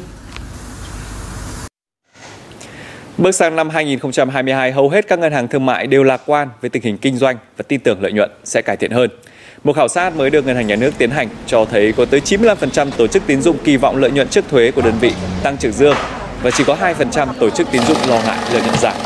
Bước 3.19 3.33
sang 3.33 3.57
năm 3.57 3.71
2022, 3.71 4.73
hầu 4.73 4.89
hết 4.89 5.09
các 5.09 5.19
ngân 5.19 5.33
hàng 5.33 5.49
thương 5.49 5.67
mại 5.67 5.87
đều 5.87 6.05
lạc 6.05 6.21
quan 6.27 6.49
về 6.61 6.69
tình 6.69 6.83
hình 6.83 6.99
kinh 6.99 7.17
doanh 7.17 7.37
và 7.57 7.65
tin 7.69 7.81
tưởng 7.81 8.03
lợi 8.03 8.13
nhuận 8.13 8.31
sẽ 8.45 8.63
cải 8.63 8.77
thiện 8.77 8.91
hơn. 8.91 9.11
Một 9.65 9.77
khảo 9.77 9.89
sát 9.89 10.17
mới 10.17 10.31
được 10.31 10.47
Ngân 10.47 10.57
hàng 10.57 10.67
Nhà 10.67 10.77
nước 10.77 10.91
tiến 10.99 11.11
hành 11.11 11.29
cho 11.47 11.65
thấy 11.65 11.93
có 11.97 12.05
tới 12.05 12.21
95% 12.21 12.91
tổ 12.97 13.07
chức 13.07 13.23
tín 13.27 13.43
dụng 13.43 13.57
kỳ 13.65 13.77
vọng 13.77 13.97
lợi 13.97 14.11
nhuận 14.11 14.29
trước 14.29 14.45
thuế 14.51 14.71
của 14.71 14.83
đơn 14.83 14.95
vị 15.01 15.13
tăng 15.43 15.57
trưởng 15.57 15.73
dương 15.73 15.97
và 16.43 16.51
chỉ 16.51 16.65
có 16.65 16.77
2% 16.99 17.27
tổ 17.41 17.51
chức 17.51 17.69
tín 17.71 17.83
dụng 17.83 17.97
lo 18.09 18.21
ngại 18.27 18.39
lợi 18.53 18.63
nhuận 18.63 18.75
giảm. 18.83 18.97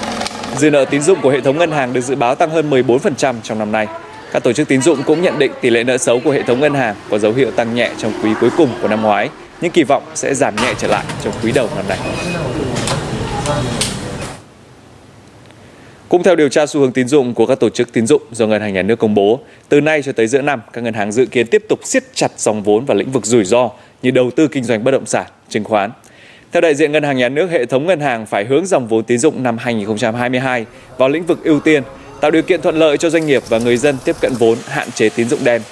Dư 0.56 0.70
nợ 0.70 0.84
tín 0.84 1.02
dụng 1.02 1.18
của 1.22 1.30
hệ 1.30 1.40
thống 1.40 1.58
ngân 1.58 1.70
hàng 1.70 1.92
được 1.92 2.00
dự 2.00 2.14
báo 2.14 2.34
tăng 2.34 2.50
hơn 2.50 2.70
14% 2.70 3.34
trong 3.42 3.58
năm 3.58 3.72
nay. 3.72 3.86
Các 4.32 4.42
tổ 4.42 4.52
chức 4.52 4.68
tín 4.68 4.82
dụng 4.82 5.02
cũng 5.06 5.22
nhận 5.22 5.38
định 5.38 5.52
tỷ 5.60 5.70
lệ 5.70 5.84
nợ 5.84 5.98
xấu 5.98 6.20
của 6.20 6.30
hệ 6.30 6.42
thống 6.42 6.60
ngân 6.60 6.74
hàng 6.74 6.94
có 7.10 7.18
dấu 7.18 7.32
hiệu 7.32 7.50
tăng 7.50 7.74
nhẹ 7.74 7.90
trong 7.98 8.12
quý 8.22 8.30
cuối 8.40 8.50
cùng 8.56 8.68
của 8.82 8.88
năm 8.88 9.02
ngoái, 9.02 9.28
nhưng 9.60 9.72
kỳ 9.72 9.82
vọng 9.82 10.02
sẽ 10.14 10.34
giảm 10.34 10.56
nhẹ 10.56 10.74
trở 10.78 10.88
lại 10.88 11.04
trong 11.24 11.32
quý 11.42 11.52
đầu 11.52 11.68
năm 11.76 11.84
nay. 11.88 11.98
Cũng 16.08 16.22
theo 16.22 16.36
điều 16.36 16.48
tra 16.48 16.66
xu 16.66 16.80
hướng 16.80 16.92
tín 16.92 17.08
dụng 17.08 17.34
của 17.34 17.46
các 17.46 17.60
tổ 17.60 17.68
chức 17.68 17.92
tín 17.92 18.06
dụng 18.06 18.22
do 18.32 18.46
Ngân 18.46 18.62
hàng 18.62 18.74
Nhà 18.74 18.82
nước 18.82 18.98
công 18.98 19.14
bố, 19.14 19.40
từ 19.68 19.80
nay 19.80 20.02
cho 20.02 20.12
tới 20.12 20.26
giữa 20.26 20.42
năm, 20.42 20.62
các 20.72 20.84
ngân 20.84 20.94
hàng 20.94 21.12
dự 21.12 21.26
kiến 21.26 21.46
tiếp 21.46 21.64
tục 21.68 21.80
siết 21.84 22.04
chặt 22.14 22.30
dòng 22.36 22.62
vốn 22.62 22.84
vào 22.84 22.96
lĩnh 22.96 23.10
vực 23.10 23.26
rủi 23.26 23.44
ro 23.44 23.70
như 24.02 24.10
đầu 24.10 24.30
tư 24.36 24.48
kinh 24.48 24.64
doanh 24.64 24.84
bất 24.84 24.90
động 24.90 25.06
sản, 25.06 25.26
chứng 25.48 25.64
khoán. 25.64 25.90
Theo 26.52 26.60
đại 26.60 26.74
diện 26.74 26.92
Ngân 26.92 27.02
hàng 27.02 27.16
Nhà 27.16 27.28
nước, 27.28 27.50
hệ 27.50 27.66
thống 27.66 27.86
ngân 27.86 28.00
hàng 28.00 28.26
phải 28.26 28.44
hướng 28.44 28.66
dòng 28.66 28.88
vốn 28.88 29.04
tín 29.04 29.18
dụng 29.18 29.42
năm 29.42 29.58
2022 29.58 30.66
vào 30.98 31.08
lĩnh 31.08 31.26
vực 31.26 31.44
ưu 31.44 31.60
tiên, 31.60 31.82
tạo 32.20 32.30
điều 32.30 32.42
kiện 32.42 32.62
thuận 32.62 32.76
lợi 32.76 32.98
cho 32.98 33.10
doanh 33.10 33.26
nghiệp 33.26 33.42
và 33.48 33.58
người 33.58 33.76
dân 33.76 33.96
tiếp 34.04 34.16
cận 34.20 34.32
vốn, 34.38 34.58
hạn 34.68 34.90
chế 34.90 35.08
tín 35.08 35.28
dụng 35.28 35.44
đen. 35.44 35.62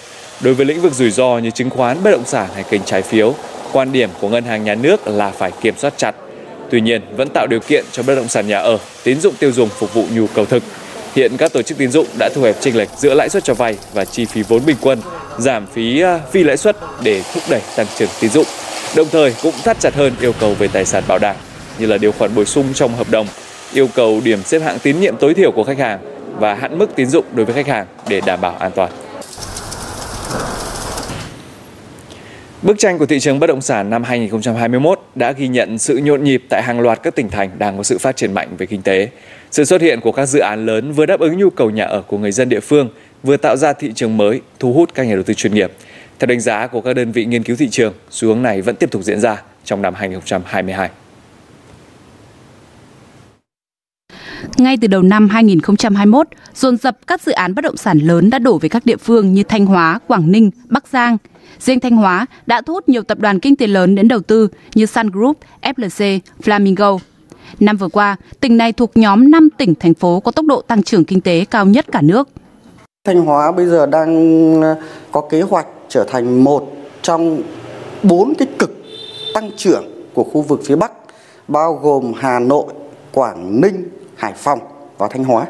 Đối 0.40 0.54
với 0.54 0.66
lĩnh 0.66 0.80
vực 0.80 0.92
rủi 0.92 1.10
ro 1.10 1.38
như 1.38 1.50
chứng 1.50 1.70
khoán, 1.70 2.02
bất 2.02 2.10
động 2.10 2.24
sản 2.24 2.48
hay 2.54 2.64
kênh 2.70 2.84
trái 2.84 3.02
phiếu, 3.02 3.34
quan 3.72 3.92
điểm 3.92 4.10
của 4.20 4.28
Ngân 4.28 4.44
hàng 4.44 4.64
Nhà 4.64 4.74
nước 4.74 5.08
là 5.08 5.30
phải 5.30 5.52
kiểm 5.60 5.74
soát 5.76 5.94
chặt. 5.96 6.14
Tuy 6.70 6.80
nhiên, 6.80 7.02
vẫn 7.16 7.28
tạo 7.28 7.46
điều 7.46 7.60
kiện 7.60 7.84
cho 7.92 8.02
bất 8.02 8.14
động 8.14 8.28
sản 8.28 8.48
nhà 8.48 8.58
ở, 8.58 8.78
tín 9.04 9.20
dụng 9.20 9.34
tiêu 9.38 9.52
dùng 9.52 9.68
phục 9.68 9.94
vụ 9.94 10.04
nhu 10.14 10.26
cầu 10.34 10.44
thực. 10.44 10.62
Hiện 11.14 11.36
các 11.38 11.52
tổ 11.52 11.62
chức 11.62 11.78
tín 11.78 11.90
dụng 11.90 12.06
đã 12.18 12.28
thu 12.34 12.42
hẹp 12.42 12.56
chênh 12.60 12.76
lệch 12.76 12.88
giữa 12.98 13.14
lãi 13.14 13.28
suất 13.28 13.44
cho 13.44 13.54
vay 13.54 13.76
và 13.94 14.04
chi 14.04 14.24
phí 14.24 14.42
vốn 14.42 14.62
bình 14.66 14.76
quân, 14.80 15.00
giảm 15.38 15.66
phí 15.66 16.00
à, 16.00 16.20
phi 16.32 16.42
lãi 16.42 16.56
suất 16.56 16.76
để 17.02 17.22
thúc 17.34 17.42
đẩy 17.50 17.60
tăng 17.76 17.86
trưởng 17.98 18.08
tín 18.20 18.30
dụng 18.30 18.46
đồng 18.96 19.08
thời 19.12 19.34
cũng 19.42 19.54
thắt 19.64 19.80
chặt 19.80 19.94
hơn 19.94 20.12
yêu 20.20 20.32
cầu 20.40 20.54
về 20.54 20.68
tài 20.68 20.84
sản 20.84 21.04
bảo 21.08 21.18
đảm 21.18 21.36
như 21.78 21.86
là 21.86 21.98
điều 21.98 22.12
khoản 22.12 22.34
bổ 22.34 22.44
sung 22.44 22.66
trong 22.74 22.94
hợp 22.94 23.10
đồng, 23.10 23.26
yêu 23.72 23.88
cầu 23.94 24.20
điểm 24.24 24.42
xếp 24.42 24.58
hạng 24.58 24.78
tín 24.78 25.00
nhiệm 25.00 25.16
tối 25.16 25.34
thiểu 25.34 25.52
của 25.52 25.64
khách 25.64 25.78
hàng 25.78 25.98
và 26.38 26.54
hạn 26.54 26.78
mức 26.78 26.90
tín 26.96 27.06
dụng 27.06 27.24
đối 27.34 27.46
với 27.46 27.54
khách 27.54 27.66
hàng 27.66 27.86
để 28.08 28.20
đảm 28.26 28.40
bảo 28.40 28.56
an 28.58 28.72
toàn. 28.74 28.90
Bức 32.62 32.78
tranh 32.78 32.98
của 32.98 33.06
thị 33.06 33.20
trường 33.20 33.38
bất 33.38 33.46
động 33.46 33.60
sản 33.60 33.90
năm 33.90 34.04
2021 34.04 35.00
đã 35.14 35.32
ghi 35.32 35.48
nhận 35.48 35.78
sự 35.78 35.96
nhộn 35.96 36.24
nhịp 36.24 36.42
tại 36.48 36.62
hàng 36.62 36.80
loạt 36.80 37.02
các 37.02 37.14
tỉnh 37.14 37.30
thành 37.30 37.50
đang 37.58 37.76
có 37.76 37.82
sự 37.82 37.98
phát 37.98 38.16
triển 38.16 38.32
mạnh 38.32 38.48
về 38.58 38.66
kinh 38.66 38.82
tế. 38.82 39.08
Sự 39.50 39.64
xuất 39.64 39.80
hiện 39.80 40.00
của 40.00 40.12
các 40.12 40.26
dự 40.26 40.38
án 40.38 40.66
lớn 40.66 40.92
vừa 40.92 41.06
đáp 41.06 41.20
ứng 41.20 41.38
nhu 41.38 41.50
cầu 41.50 41.70
nhà 41.70 41.84
ở 41.84 42.02
của 42.02 42.18
người 42.18 42.32
dân 42.32 42.48
địa 42.48 42.60
phương, 42.60 42.88
vừa 43.22 43.36
tạo 43.36 43.56
ra 43.56 43.72
thị 43.72 43.92
trường 43.94 44.16
mới, 44.16 44.40
thu 44.58 44.72
hút 44.72 44.94
các 44.94 45.06
nhà 45.06 45.14
đầu 45.14 45.22
tư 45.22 45.34
chuyên 45.34 45.54
nghiệp. 45.54 45.72
Theo 46.20 46.26
đánh 46.26 46.40
giá 46.40 46.66
của 46.66 46.80
các 46.80 46.92
đơn 46.92 47.12
vị 47.12 47.24
nghiên 47.24 47.42
cứu 47.42 47.56
thị 47.56 47.68
trường, 47.70 47.92
xu 48.10 48.28
hướng 48.28 48.42
này 48.42 48.62
vẫn 48.62 48.76
tiếp 48.76 48.90
tục 48.90 49.02
diễn 49.02 49.20
ra 49.20 49.34
trong 49.34 49.42
trong 49.64 49.82
năm 49.82 49.94
2022. 49.94 50.90
Ngay 54.56 54.76
từ 54.80 54.88
đầu 54.88 55.02
năm 55.02 55.28
2021, 55.28 56.26
dồn 56.54 56.76
dập 56.76 56.98
các 57.06 57.22
dự 57.22 57.32
án 57.32 57.54
bất 57.54 57.62
động 57.62 57.76
sản 57.76 57.98
lớn 57.98 58.30
đã 58.30 58.38
đổ 58.38 58.58
về 58.58 58.68
các 58.68 58.86
địa 58.86 58.96
phương 58.96 59.34
như 59.34 59.42
Thanh 59.42 59.66
Hóa, 59.66 59.98
Quảng 60.06 60.32
Ninh, 60.32 60.50
Bắc 60.68 60.88
Giang. 60.88 61.16
Riêng 61.58 61.80
Thanh 61.80 61.96
Hóa 61.96 62.26
đã 62.46 62.62
thu 62.66 62.72
hút 62.72 62.88
nhiều 62.88 63.02
tập 63.02 63.18
đoàn 63.18 63.40
kinh 63.40 63.56
tế 63.56 63.66
lớn 63.66 63.94
đến 63.94 64.08
đầu 64.08 64.20
tư 64.20 64.48
như 64.74 64.86
Sun 64.86 65.10
Group, 65.10 65.38
FLC, 65.62 66.20
Flamingo. 66.42 66.98
Năm 67.60 67.76
vừa 67.76 67.88
qua, 67.88 68.16
tỉnh 68.40 68.56
này 68.56 68.72
thuộc 68.72 68.96
nhóm 68.96 69.30
5 69.30 69.48
tỉnh, 69.58 69.74
thành 69.74 69.94
phố 69.94 70.20
có 70.20 70.30
tốc 70.30 70.46
độ 70.46 70.62
tăng 70.62 70.82
trưởng 70.82 71.04
kinh 71.04 71.20
tế 71.20 71.44
cao 71.50 71.66
nhất 71.66 71.86
cả 71.92 72.00
nước. 72.02 72.28
Thanh 73.04 73.20
Hóa 73.20 73.52
bây 73.52 73.66
giờ 73.66 73.86
đang 73.86 74.62
có 75.12 75.20
kế 75.30 75.42
hoạch 75.42 75.66
trở 75.90 76.04
thành 76.04 76.44
một 76.44 76.72
trong 77.02 77.42
bốn 78.02 78.32
cái 78.38 78.48
cực 78.58 78.70
tăng 79.34 79.50
trưởng 79.56 79.84
của 80.14 80.24
khu 80.24 80.42
vực 80.42 80.60
phía 80.64 80.76
Bắc, 80.76 80.92
bao 81.48 81.74
gồm 81.74 82.12
Hà 82.16 82.38
Nội, 82.38 82.64
Quảng 83.12 83.60
Ninh, 83.60 83.88
Hải 84.16 84.32
Phòng 84.36 84.58
và 84.98 85.08
Thanh 85.08 85.24
Hóa. 85.24 85.46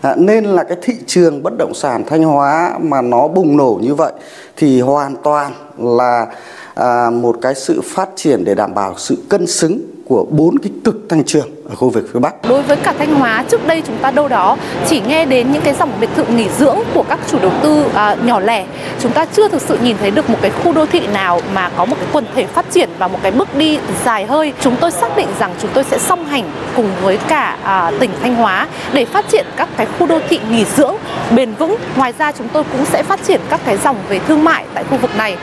À, 0.00 0.14
nên 0.18 0.44
là 0.44 0.64
cái 0.64 0.76
thị 0.82 0.94
trường 1.06 1.42
bất 1.42 1.52
động 1.58 1.74
sản 1.74 2.04
Thanh 2.06 2.22
Hóa 2.22 2.78
mà 2.82 3.02
nó 3.02 3.28
bùng 3.28 3.56
nổ 3.56 3.78
như 3.82 3.94
vậy 3.94 4.12
thì 4.56 4.80
hoàn 4.80 5.16
toàn 5.16 5.52
là 5.78 6.26
à, 6.74 7.10
một 7.10 7.36
cái 7.42 7.54
sự 7.54 7.80
phát 7.84 8.08
triển 8.16 8.44
để 8.44 8.54
đảm 8.54 8.74
bảo 8.74 8.94
sự 8.96 9.16
cân 9.28 9.46
xứng 9.46 9.80
của 10.10 10.26
bốn 10.30 10.58
cái 10.58 10.72
cực 10.84 11.08
tăng 11.08 11.24
trưởng 11.24 11.48
ở 11.68 11.74
khu 11.74 11.90
vực 11.90 12.08
phía 12.12 12.20
Bắc. 12.20 12.34
Đối 12.48 12.62
với 12.62 12.76
cả 12.76 12.94
Thanh 12.98 13.14
Hóa, 13.14 13.44
trước 13.48 13.66
đây 13.66 13.82
chúng 13.86 13.98
ta 14.02 14.10
đâu 14.10 14.28
đó 14.28 14.56
chỉ 14.86 15.00
nghe 15.08 15.24
đến 15.24 15.52
những 15.52 15.62
cái 15.62 15.74
dòng 15.74 15.92
biệt 16.00 16.08
thự 16.16 16.24
nghỉ 16.24 16.46
dưỡng 16.58 16.78
của 16.94 17.04
các 17.08 17.18
chủ 17.30 17.38
đầu 17.42 17.52
tư 17.62 17.84
à, 17.94 18.16
nhỏ 18.24 18.40
lẻ. 18.40 18.66
Chúng 19.00 19.12
ta 19.12 19.24
chưa 19.24 19.48
thực 19.48 19.62
sự 19.62 19.78
nhìn 19.82 19.96
thấy 20.00 20.10
được 20.10 20.30
một 20.30 20.38
cái 20.42 20.50
khu 20.50 20.72
đô 20.72 20.86
thị 20.86 21.06
nào 21.06 21.40
mà 21.54 21.70
có 21.76 21.84
một 21.84 21.96
cái 22.00 22.08
quần 22.12 22.24
thể 22.34 22.46
phát 22.46 22.66
triển 22.70 22.88
và 22.98 23.08
một 23.08 23.18
cái 23.22 23.32
bước 23.32 23.56
đi 23.56 23.78
dài 24.04 24.26
hơi. 24.26 24.52
Chúng 24.60 24.76
tôi 24.80 24.90
xác 24.90 25.16
định 25.16 25.28
rằng 25.38 25.54
chúng 25.62 25.70
tôi 25.74 25.84
sẽ 25.84 25.98
song 25.98 26.24
hành 26.24 26.50
cùng 26.76 26.90
với 27.02 27.18
cả 27.28 27.56
à, 27.62 27.92
tỉnh 28.00 28.10
Thanh 28.22 28.34
Hóa 28.34 28.68
để 28.92 29.04
phát 29.04 29.28
triển 29.28 29.46
các 29.56 29.68
cái 29.76 29.86
khu 29.98 30.06
đô 30.06 30.18
thị 30.28 30.40
nghỉ 30.50 30.64
dưỡng 30.76 30.94
bền 31.36 31.54
vững. 31.54 31.76
Ngoài 31.96 32.12
ra 32.18 32.32
chúng 32.32 32.48
tôi 32.48 32.64
cũng 32.72 32.84
sẽ 32.84 33.02
phát 33.02 33.20
triển 33.24 33.40
các 33.50 33.60
cái 33.64 33.76
dòng 33.76 33.96
về 34.08 34.18
thương 34.18 34.44
mại 34.44 34.64
tại 34.74 34.84
khu 34.90 34.96
vực 34.96 35.10
này. 35.16 35.36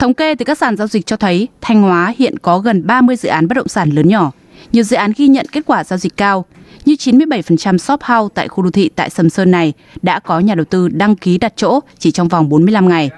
Thống 0.00 0.14
kê 0.14 0.34
từ 0.34 0.44
các 0.44 0.58
sàn 0.58 0.76
giao 0.76 0.86
dịch 0.86 1.06
cho 1.06 1.16
thấy 1.16 1.48
Thanh 1.60 1.82
Hóa 1.82 2.14
hiện 2.18 2.38
có 2.38 2.58
gần 2.58 2.86
30 2.86 3.16
dự 3.16 3.28
án 3.28 3.48
bất 3.48 3.54
động 3.54 3.68
sản 3.68 3.90
lớn 3.90 4.08
nhỏ. 4.08 4.32
Nhiều 4.72 4.84
dự 4.84 4.96
án 4.96 5.12
ghi 5.16 5.28
nhận 5.28 5.46
kết 5.52 5.60
quả 5.66 5.84
giao 5.84 5.98
dịch 5.98 6.16
cao, 6.16 6.44
như 6.84 6.94
97% 6.94 7.78
shop 7.78 8.02
house 8.02 8.32
tại 8.34 8.48
khu 8.48 8.62
đô 8.62 8.70
thị 8.70 8.90
tại 8.96 9.10
Sầm 9.10 9.30
Sơn 9.30 9.50
này 9.50 9.72
đã 10.02 10.18
có 10.18 10.40
nhà 10.40 10.54
đầu 10.54 10.64
tư 10.64 10.88
đăng 10.88 11.16
ký 11.16 11.38
đặt 11.38 11.52
chỗ 11.56 11.80
chỉ 11.98 12.10
trong 12.10 12.28
vòng 12.28 12.48
45 12.48 12.88
ngày. 12.88 13.10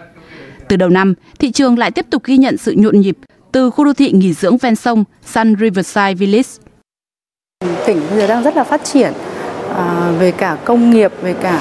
Từ 0.69 0.77
đầu 0.77 0.89
năm, 0.89 1.15
thị 1.39 1.53
trường 1.53 1.79
lại 1.79 1.91
tiếp 1.91 2.07
tục 2.11 2.25
ghi 2.25 2.37
nhận 2.37 2.57
sự 2.57 2.75
nhộn 2.79 3.01
nhịp 3.01 3.19
từ 3.53 3.71
khu 3.71 3.85
đô 3.85 3.93
thị 3.93 4.13
nghỉ 4.13 4.33
dưỡng 4.33 4.57
ven 4.57 4.77
sông 4.77 5.05
Sun 5.27 5.55
Riverside 5.61 6.15
Village. 6.15 6.49
Tỉnh 7.87 8.01
bây 8.11 8.19
giờ 8.19 8.27
đang 8.27 8.43
rất 8.43 8.57
là 8.57 8.65
phát 8.65 8.85
triển 8.85 9.13
à, 9.77 10.13
về 10.19 10.31
cả 10.31 10.57
công 10.65 10.91
nghiệp, 10.91 11.13
về 11.23 11.35
cả 11.43 11.61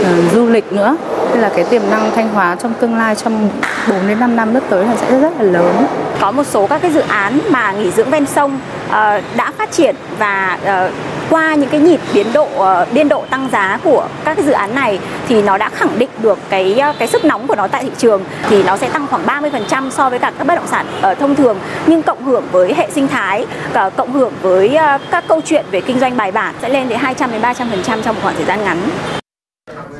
uh, 0.00 0.32
du 0.32 0.46
lịch 0.46 0.72
nữa 0.72 0.96
nên 1.32 1.40
là 1.40 1.50
cái 1.56 1.64
tiềm 1.64 1.82
năng 1.90 2.10
Thanh 2.16 2.28
Hóa 2.28 2.56
trong 2.62 2.74
tương 2.74 2.96
lai 2.96 3.14
trong 3.14 3.48
4 3.88 4.08
đến 4.08 4.20
5 4.20 4.36
năm 4.36 4.54
đất 4.54 4.62
tới 4.68 4.84
là 4.84 4.96
sẽ 4.96 5.20
rất 5.20 5.32
là 5.40 5.42
lớn. 5.42 5.86
Có 6.20 6.30
một 6.30 6.46
số 6.46 6.66
các 6.66 6.82
cái 6.82 6.92
dự 6.92 7.00
án 7.00 7.40
mà 7.50 7.72
nghỉ 7.72 7.90
dưỡng 7.90 8.10
ven 8.10 8.26
sông 8.26 8.58
uh, 8.86 8.92
đã 9.36 9.52
phát 9.58 9.72
triển 9.72 9.96
và 10.18 10.58
uh, 10.64 10.92
qua 11.30 11.54
những 11.54 11.68
cái 11.68 11.80
nhịp 11.80 12.00
biến 12.14 12.26
độ 12.32 12.48
uh, 12.56 12.92
biên 12.92 13.08
độ 13.08 13.24
tăng 13.30 13.48
giá 13.52 13.78
của 13.84 14.06
các 14.24 14.34
cái 14.36 14.46
dự 14.46 14.52
án 14.52 14.74
này 14.74 14.98
thì 15.28 15.42
nó 15.42 15.58
đã 15.58 15.68
khẳng 15.68 15.98
định 15.98 16.08
được 16.18 16.38
cái 16.48 16.80
cái 16.98 17.08
sức 17.08 17.24
nóng 17.24 17.46
của 17.46 17.54
nó 17.54 17.68
tại 17.68 17.82
thị 17.82 17.90
trường 17.98 18.24
thì 18.48 18.62
nó 18.62 18.76
sẽ 18.76 18.88
tăng 18.88 19.06
khoảng 19.06 19.26
30% 19.26 19.90
so 19.90 20.10
với 20.10 20.18
cả 20.18 20.32
các 20.38 20.46
bất 20.46 20.54
động 20.54 20.66
sản 20.66 20.86
uh, 21.12 21.18
thông 21.18 21.34
thường 21.34 21.58
nhưng 21.86 22.02
cộng 22.02 22.24
hưởng 22.24 22.44
với 22.52 22.74
hệ 22.74 22.88
sinh 22.94 23.08
thái 23.08 23.46
cả 23.72 23.90
cộng 23.96 24.12
hưởng 24.12 24.32
với 24.42 24.76
uh, 24.94 25.00
các 25.10 25.24
câu 25.28 25.40
chuyện 25.44 25.64
về 25.70 25.80
kinh 25.80 26.00
doanh 26.00 26.16
bài 26.16 26.32
bản 26.32 26.54
sẽ 26.62 26.68
lên 26.68 26.88
đến 26.88 26.98
200 26.98 27.32
đến 27.32 27.42
300% 27.42 27.54
trong 27.84 28.14
một 28.14 28.20
khoảng 28.22 28.36
thời 28.36 28.44
gian 28.44 28.64
ngắn. 28.64 28.78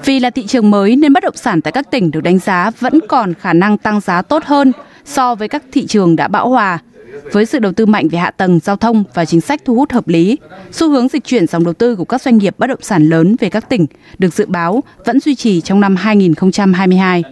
Vì 0.04 0.20
là 0.20 0.30
thị 0.30 0.46
trường 0.46 0.70
mới 0.70 0.96
nên 0.96 1.12
bất 1.12 1.22
động 1.22 1.36
sản 1.36 1.60
tại 1.60 1.72
các 1.72 1.90
tỉnh 1.90 2.10
được 2.10 2.20
đánh 2.20 2.38
giá 2.38 2.70
vẫn 2.78 3.00
còn 3.08 3.34
khả 3.34 3.52
năng 3.52 3.78
tăng 3.78 4.00
giá 4.00 4.22
tốt 4.22 4.44
hơn 4.44 4.72
so 5.04 5.34
với 5.34 5.48
các 5.48 5.62
thị 5.72 5.86
trường 5.86 6.16
đã 6.16 6.28
bão 6.28 6.48
hòa. 6.48 6.78
Với 7.32 7.46
sự 7.46 7.58
đầu 7.58 7.72
tư 7.72 7.86
mạnh 7.86 8.08
về 8.08 8.18
hạ 8.18 8.30
tầng, 8.30 8.60
giao 8.60 8.76
thông 8.76 9.04
và 9.14 9.24
chính 9.24 9.40
sách 9.40 9.60
thu 9.64 9.74
hút 9.74 9.92
hợp 9.92 10.08
lý, 10.08 10.38
xu 10.72 10.90
hướng 10.90 11.08
dịch 11.08 11.24
chuyển 11.24 11.46
dòng 11.46 11.64
đầu 11.64 11.74
tư 11.74 11.96
của 11.96 12.04
các 12.04 12.22
doanh 12.22 12.38
nghiệp 12.38 12.54
bất 12.58 12.66
động 12.66 12.82
sản 12.82 13.08
lớn 13.08 13.36
về 13.40 13.50
các 13.50 13.68
tỉnh 13.68 13.86
được 14.18 14.34
dự 14.34 14.46
báo 14.46 14.82
vẫn 15.04 15.20
duy 15.20 15.34
trì 15.34 15.60
trong 15.60 15.80
năm 15.80 15.96
2022. 15.96 17.22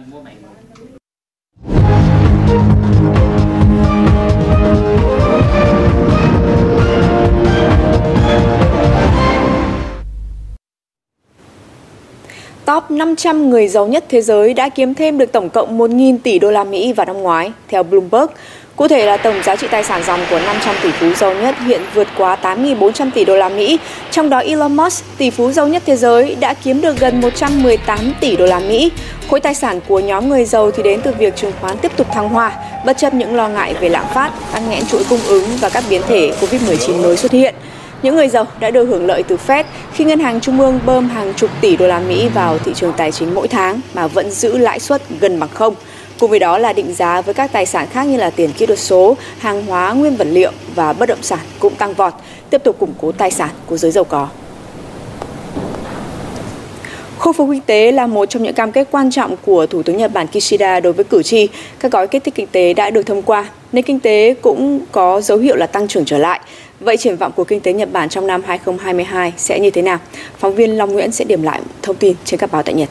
Top 12.71 12.91
500 12.91 13.49
người 13.49 13.67
giàu 13.67 13.87
nhất 13.87 14.03
thế 14.09 14.21
giới 14.21 14.53
đã 14.53 14.69
kiếm 14.69 14.93
thêm 14.93 15.17
được 15.17 15.31
tổng 15.31 15.49
cộng 15.49 15.79
1.000 15.79 16.17
tỷ 16.23 16.39
đô 16.39 16.51
la 16.51 16.63
Mỹ 16.63 16.93
vào 16.93 17.05
năm 17.05 17.17
ngoái, 17.21 17.51
theo 17.69 17.83
Bloomberg. 17.83 18.27
Cụ 18.75 18.87
thể 18.87 19.05
là 19.05 19.17
tổng 19.17 19.35
giá 19.43 19.55
trị 19.55 19.67
tài 19.71 19.83
sản 19.83 20.03
dòng 20.07 20.19
của 20.29 20.39
500 20.39 20.75
tỷ 20.83 20.91
phú 20.91 21.13
giàu 21.15 21.33
nhất 21.33 21.55
hiện 21.65 21.81
vượt 21.93 22.07
quá 22.17 22.37
8.400 22.41 23.11
tỷ 23.11 23.25
đô 23.25 23.35
la 23.35 23.49
Mỹ, 23.49 23.79
trong 24.11 24.29
đó 24.29 24.39
Elon 24.39 24.75
Musk, 24.75 25.05
tỷ 25.17 25.29
phú 25.29 25.51
giàu 25.51 25.67
nhất 25.67 25.83
thế 25.85 25.95
giới, 25.95 26.35
đã 26.39 26.53
kiếm 26.53 26.81
được 26.81 26.99
gần 26.99 27.21
118 27.21 28.13
tỷ 28.19 28.37
đô 28.37 28.45
la 28.45 28.59
Mỹ. 28.59 28.91
Khối 29.29 29.39
tài 29.39 29.55
sản 29.55 29.79
của 29.87 29.99
nhóm 29.99 30.29
người 30.29 30.45
giàu 30.45 30.71
thì 30.71 30.83
đến 30.83 31.01
từ 31.03 31.11
việc 31.19 31.35
chứng 31.35 31.51
khoán 31.61 31.77
tiếp 31.77 31.91
tục 31.97 32.07
thăng 32.13 32.29
hoa, 32.29 32.51
bất 32.85 32.97
chấp 32.97 33.13
những 33.13 33.35
lo 33.35 33.49
ngại 33.49 33.73
về 33.81 33.89
lạm 33.89 34.05
phát, 34.13 34.31
tăng 34.53 34.69
nghẽn 34.69 34.85
chuỗi 34.85 35.03
cung 35.09 35.21
ứng 35.27 35.45
và 35.61 35.69
các 35.69 35.83
biến 35.89 36.01
thể 36.07 36.31
COVID-19 36.41 37.01
mới 37.01 37.17
xuất 37.17 37.31
hiện. 37.31 37.55
Những 38.03 38.15
người 38.15 38.27
giàu 38.27 38.47
đã 38.59 38.71
được 38.71 38.85
hưởng 38.85 39.05
lợi 39.05 39.23
từ 39.23 39.37
Fed 39.47 39.63
khi 39.93 40.03
ngân 40.03 40.19
hàng 40.19 40.41
trung 40.41 40.59
ương 40.59 40.79
bơm 40.85 41.09
hàng 41.09 41.33
chục 41.33 41.49
tỷ 41.61 41.77
đô 41.77 41.87
la 41.87 41.99
Mỹ 41.99 42.27
vào 42.33 42.57
thị 42.57 42.71
trường 42.75 42.93
tài 42.97 43.11
chính 43.11 43.35
mỗi 43.35 43.47
tháng 43.47 43.81
mà 43.93 44.07
vẫn 44.07 44.31
giữ 44.31 44.57
lãi 44.57 44.79
suất 44.79 45.01
gần 45.19 45.39
bằng 45.39 45.49
không. 45.49 45.75
Cùng 46.19 46.29
với 46.29 46.39
đó 46.39 46.57
là 46.57 46.73
định 46.73 46.93
giá 46.93 47.21
với 47.21 47.33
các 47.33 47.51
tài 47.51 47.65
sản 47.65 47.87
khác 47.91 48.03
như 48.03 48.17
là 48.17 48.29
tiền 48.29 48.51
kỹ 48.57 48.65
thuật 48.65 48.79
số, 48.79 49.17
hàng 49.39 49.65
hóa, 49.65 49.93
nguyên 49.93 50.15
vật 50.15 50.27
liệu 50.31 50.51
và 50.75 50.93
bất 50.93 51.09
động 51.09 51.21
sản 51.21 51.39
cũng 51.59 51.75
tăng 51.75 51.93
vọt, 51.93 52.13
tiếp 52.49 52.63
tục 52.63 52.79
củng 52.79 52.93
cố 53.01 53.11
tài 53.11 53.31
sản 53.31 53.49
của 53.65 53.77
giới 53.77 53.91
giàu 53.91 54.03
có. 54.03 54.27
Khôi 57.19 57.33
phục 57.33 57.49
kinh 57.51 57.61
tế 57.61 57.91
là 57.91 58.07
một 58.07 58.25
trong 58.25 58.43
những 58.43 58.53
cam 58.53 58.71
kết 58.71 58.87
quan 58.91 59.11
trọng 59.11 59.35
của 59.45 59.65
Thủ 59.65 59.83
tướng 59.83 59.97
Nhật 59.97 60.13
Bản 60.13 60.27
Kishida 60.27 60.79
đối 60.79 60.93
với 60.93 61.05
cử 61.05 61.23
tri. 61.23 61.47
Các 61.79 61.91
gói 61.91 62.07
kích 62.07 62.23
thích 62.23 62.35
kinh 62.35 62.47
tế 62.47 62.73
đã 62.73 62.89
được 62.89 63.03
thông 63.03 63.21
qua, 63.21 63.45
nên 63.71 63.85
kinh 63.85 63.99
tế 63.99 64.35
cũng 64.41 64.79
có 64.91 65.21
dấu 65.21 65.37
hiệu 65.37 65.55
là 65.55 65.67
tăng 65.67 65.87
trưởng 65.87 66.05
trở 66.05 66.17
lại. 66.17 66.39
Vậy 66.81 66.97
triển 66.97 67.17
vọng 67.17 67.31
của 67.35 67.43
kinh 67.43 67.59
tế 67.59 67.73
Nhật 67.73 67.89
Bản 67.91 68.09
trong 68.09 68.27
năm 68.27 68.41
2022 68.45 69.33
sẽ 69.37 69.59
như 69.59 69.71
thế 69.71 69.81
nào? 69.81 69.99
Phóng 70.37 70.55
viên 70.55 70.77
Long 70.77 70.93
Nguyễn 70.93 71.11
sẽ 71.11 71.25
điểm 71.25 71.41
lại 71.41 71.61
thông 71.81 71.95
tin 71.95 72.15
trên 72.25 72.39
các 72.39 72.51
báo 72.51 72.63
tại 72.63 72.73
Nhật. 72.73 72.89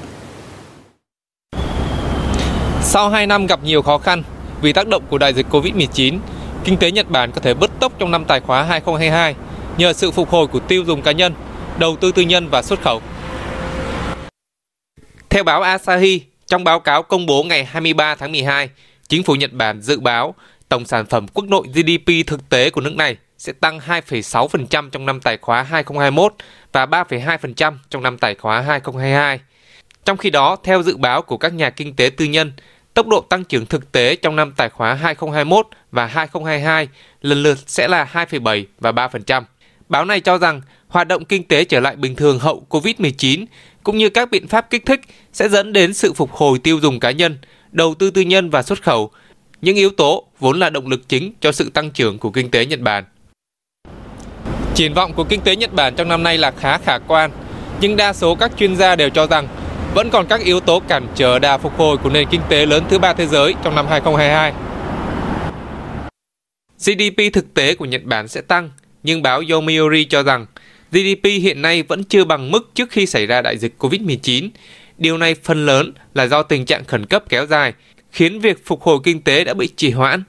Sau 2.82 3.10
2 3.10 3.26
năm 3.26 3.46
gặp 3.46 3.60
nhiều 3.64 3.82
khó 3.82 3.98
khăn 3.98 4.22
vì 4.62 4.72
tác 4.72 4.88
động 4.88 5.02
của 5.10 5.18
đại 5.18 5.34
dịch 5.34 5.46
Covid-19, 5.50 6.18
kinh 6.64 6.76
tế 6.76 6.90
Nhật 6.90 7.10
Bản 7.10 7.32
có 7.32 7.40
thể 7.40 7.54
bứt 7.54 7.70
tốc 7.80 7.92
trong 7.98 8.10
năm 8.10 8.24
tài 8.24 8.40
khóa 8.40 8.62
2022 8.62 9.34
nhờ 9.78 9.92
sự 9.92 10.10
phục 10.10 10.30
hồi 10.30 10.46
của 10.46 10.60
tiêu 10.60 10.84
dùng 10.86 11.02
cá 11.02 11.12
nhân, 11.12 11.34
đầu 11.78 11.96
tư 11.96 12.12
tư 12.12 12.22
nhân 12.22 12.48
và 12.48 12.62
xuất 12.62 12.82
khẩu. 12.82 13.00
Theo 15.28 15.44
báo 15.44 15.62
Asahi, 15.62 16.20
trong 16.46 16.64
báo 16.64 16.80
cáo 16.80 17.02
công 17.02 17.26
bố 17.26 17.42
ngày 17.42 17.64
23 17.64 18.14
tháng 18.14 18.32
12, 18.32 18.70
chính 19.08 19.22
phủ 19.22 19.34
Nhật 19.34 19.52
Bản 19.52 19.80
dự 19.80 20.00
báo 20.00 20.34
tổng 20.68 20.86
sản 20.86 21.06
phẩm 21.06 21.26
quốc 21.28 21.44
nội 21.44 21.66
GDP 21.74 22.26
thực 22.26 22.48
tế 22.48 22.70
của 22.70 22.80
nước 22.80 22.94
này 22.96 23.16
sẽ 23.40 23.52
tăng 23.52 23.78
2,6% 23.78 24.90
trong 24.90 25.06
năm 25.06 25.20
tài 25.20 25.36
khóa 25.36 25.62
2021 25.62 26.34
và 26.72 26.86
3,2% 26.86 27.74
trong 27.90 28.02
năm 28.02 28.18
tài 28.18 28.34
khóa 28.34 28.60
2022. 28.60 29.40
Trong 30.04 30.16
khi 30.16 30.30
đó, 30.30 30.56
theo 30.64 30.82
dự 30.82 30.96
báo 30.96 31.22
của 31.22 31.36
các 31.36 31.54
nhà 31.54 31.70
kinh 31.70 31.96
tế 31.96 32.10
tư 32.16 32.24
nhân, 32.24 32.52
tốc 32.94 33.06
độ 33.06 33.20
tăng 33.20 33.44
trưởng 33.44 33.66
thực 33.66 33.92
tế 33.92 34.16
trong 34.16 34.36
năm 34.36 34.52
tài 34.56 34.68
khóa 34.68 34.94
2021 34.94 35.66
và 35.90 36.06
2022 36.06 36.88
lần 37.20 37.42
lượt 37.42 37.58
sẽ 37.66 37.88
là 37.88 38.08
2,7 38.12 38.64
và 38.80 38.92
3%. 38.92 39.42
Báo 39.88 40.04
này 40.04 40.20
cho 40.20 40.38
rằng 40.38 40.60
hoạt 40.88 41.08
động 41.08 41.24
kinh 41.24 41.44
tế 41.44 41.64
trở 41.64 41.80
lại 41.80 41.96
bình 41.96 42.16
thường 42.16 42.38
hậu 42.38 42.66
Covid-19 42.68 43.46
cũng 43.82 43.98
như 43.98 44.10
các 44.10 44.30
biện 44.30 44.48
pháp 44.48 44.70
kích 44.70 44.86
thích 44.86 45.00
sẽ 45.32 45.48
dẫn 45.48 45.72
đến 45.72 45.94
sự 45.94 46.12
phục 46.12 46.32
hồi 46.32 46.58
tiêu 46.58 46.80
dùng 46.80 47.00
cá 47.00 47.10
nhân, 47.10 47.38
đầu 47.72 47.94
tư 47.94 48.10
tư 48.10 48.20
nhân 48.20 48.50
và 48.50 48.62
xuất 48.62 48.82
khẩu, 48.82 49.10
những 49.62 49.76
yếu 49.76 49.90
tố 49.90 50.26
vốn 50.38 50.58
là 50.58 50.70
động 50.70 50.86
lực 50.86 51.08
chính 51.08 51.32
cho 51.40 51.52
sự 51.52 51.70
tăng 51.70 51.90
trưởng 51.90 52.18
của 52.18 52.30
kinh 52.30 52.50
tế 52.50 52.66
Nhật 52.66 52.80
Bản. 52.80 53.04
Triển 54.74 54.94
vọng 54.94 55.12
của 55.12 55.24
kinh 55.24 55.40
tế 55.40 55.56
Nhật 55.56 55.72
Bản 55.72 55.94
trong 55.94 56.08
năm 56.08 56.22
nay 56.22 56.38
là 56.38 56.50
khá 56.50 56.78
khả 56.78 56.98
quan, 56.98 57.30
nhưng 57.80 57.96
đa 57.96 58.12
số 58.12 58.34
các 58.34 58.50
chuyên 58.56 58.76
gia 58.76 58.96
đều 58.96 59.10
cho 59.10 59.26
rằng 59.26 59.48
vẫn 59.94 60.10
còn 60.10 60.26
các 60.26 60.40
yếu 60.40 60.60
tố 60.60 60.80
cản 60.80 61.06
trở 61.14 61.38
đà 61.38 61.58
phục 61.58 61.78
hồi 61.78 61.96
của 61.96 62.10
nền 62.10 62.28
kinh 62.30 62.40
tế 62.48 62.66
lớn 62.66 62.84
thứ 62.88 62.98
ba 62.98 63.12
thế 63.12 63.26
giới 63.26 63.54
trong 63.64 63.74
năm 63.74 63.86
2022. 63.88 64.52
GDP 66.78 67.32
thực 67.32 67.54
tế 67.54 67.74
của 67.74 67.84
Nhật 67.84 68.04
Bản 68.04 68.28
sẽ 68.28 68.40
tăng, 68.40 68.70
nhưng 69.02 69.22
báo 69.22 69.42
Yomiuri 69.50 70.04
cho 70.04 70.22
rằng 70.22 70.46
GDP 70.92 71.24
hiện 71.24 71.62
nay 71.62 71.82
vẫn 71.82 72.04
chưa 72.04 72.24
bằng 72.24 72.50
mức 72.50 72.70
trước 72.74 72.90
khi 72.90 73.06
xảy 73.06 73.26
ra 73.26 73.42
đại 73.42 73.58
dịch 73.58 73.74
COVID-19. 73.78 74.48
Điều 74.98 75.18
này 75.18 75.34
phần 75.34 75.66
lớn 75.66 75.92
là 76.14 76.26
do 76.26 76.42
tình 76.42 76.64
trạng 76.64 76.84
khẩn 76.84 77.06
cấp 77.06 77.24
kéo 77.28 77.46
dài, 77.46 77.72
khiến 78.10 78.40
việc 78.40 78.66
phục 78.66 78.82
hồi 78.82 78.98
kinh 79.04 79.22
tế 79.22 79.44
đã 79.44 79.54
bị 79.54 79.68
trì 79.76 79.90
hoãn. 79.90 80.22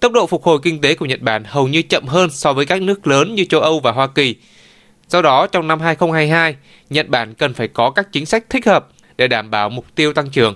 Tốc 0.00 0.12
độ 0.12 0.26
phục 0.26 0.44
hồi 0.44 0.58
kinh 0.62 0.80
tế 0.80 0.94
của 0.94 1.06
Nhật 1.06 1.20
Bản 1.20 1.44
hầu 1.44 1.68
như 1.68 1.82
chậm 1.82 2.06
hơn 2.06 2.30
so 2.30 2.52
với 2.52 2.66
các 2.66 2.82
nước 2.82 3.06
lớn 3.06 3.34
như 3.34 3.44
châu 3.44 3.60
Âu 3.60 3.80
và 3.80 3.92
Hoa 3.92 4.06
Kỳ. 4.06 4.36
Do 5.08 5.22
đó, 5.22 5.46
trong 5.46 5.68
năm 5.68 5.80
2022, 5.80 6.56
Nhật 6.90 7.08
Bản 7.08 7.34
cần 7.34 7.54
phải 7.54 7.68
có 7.68 7.90
các 7.90 8.12
chính 8.12 8.26
sách 8.26 8.50
thích 8.50 8.66
hợp 8.66 8.88
để 9.16 9.28
đảm 9.28 9.50
bảo 9.50 9.70
mục 9.70 9.86
tiêu 9.94 10.12
tăng 10.12 10.30
trưởng. 10.30 10.54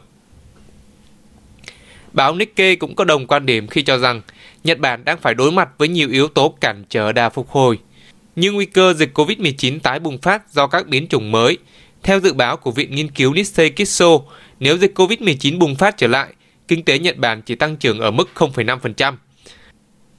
Báo 2.13 2.35
Nikkei 2.35 2.77
cũng 2.77 2.95
có 2.95 3.05
đồng 3.05 3.27
quan 3.27 3.47
điểm 3.47 3.67
khi 3.67 3.83
cho 3.83 3.99
rằng 3.99 4.21
Nhật 4.65 4.79
Bản 4.79 5.05
đang 5.05 5.19
phải 5.19 5.35
đối 5.35 5.53
mặt 5.53 5.69
với 5.79 5.89
nhiều 5.89 6.09
yếu 6.09 6.29
tố 6.29 6.55
cản 6.61 6.85
trở 6.89 7.13
đà 7.13 7.29
phục 7.29 7.51
hồi, 7.51 7.79
như 8.37 8.53
nguy 8.53 8.67
cơ 8.67 8.95
dịch 8.95 9.19
COVID-19 9.19 9.81
tái 9.81 9.99
bùng 9.99 10.19
phát 10.19 10.53
do 10.53 10.67
các 10.67 10.87
biến 10.87 11.07
chủng 11.09 11.33
mới. 11.33 11.59
Theo 12.03 12.21
dự 12.21 12.33
báo 12.33 12.57
của 12.57 12.71
Viện 12.71 12.95
Nghiên 12.95 13.11
cứu 13.11 13.35
Nissei 13.35 13.71
Kitso, 13.71 14.19
nếu 14.61 14.79
dịch 14.79 14.93
COVID-19 14.95 15.59
bùng 15.59 15.75
phát 15.75 15.97
trở 15.97 16.07
lại, 16.07 16.29
kinh 16.69 16.85
tế 16.85 16.99
Nhật 16.99 17.17
Bản 17.17 17.43
chỉ 17.43 17.55
tăng 17.55 17.77
trưởng 17.77 18.01
ở 18.01 18.11
mức 18.11 18.29
0,5%. 18.35 19.15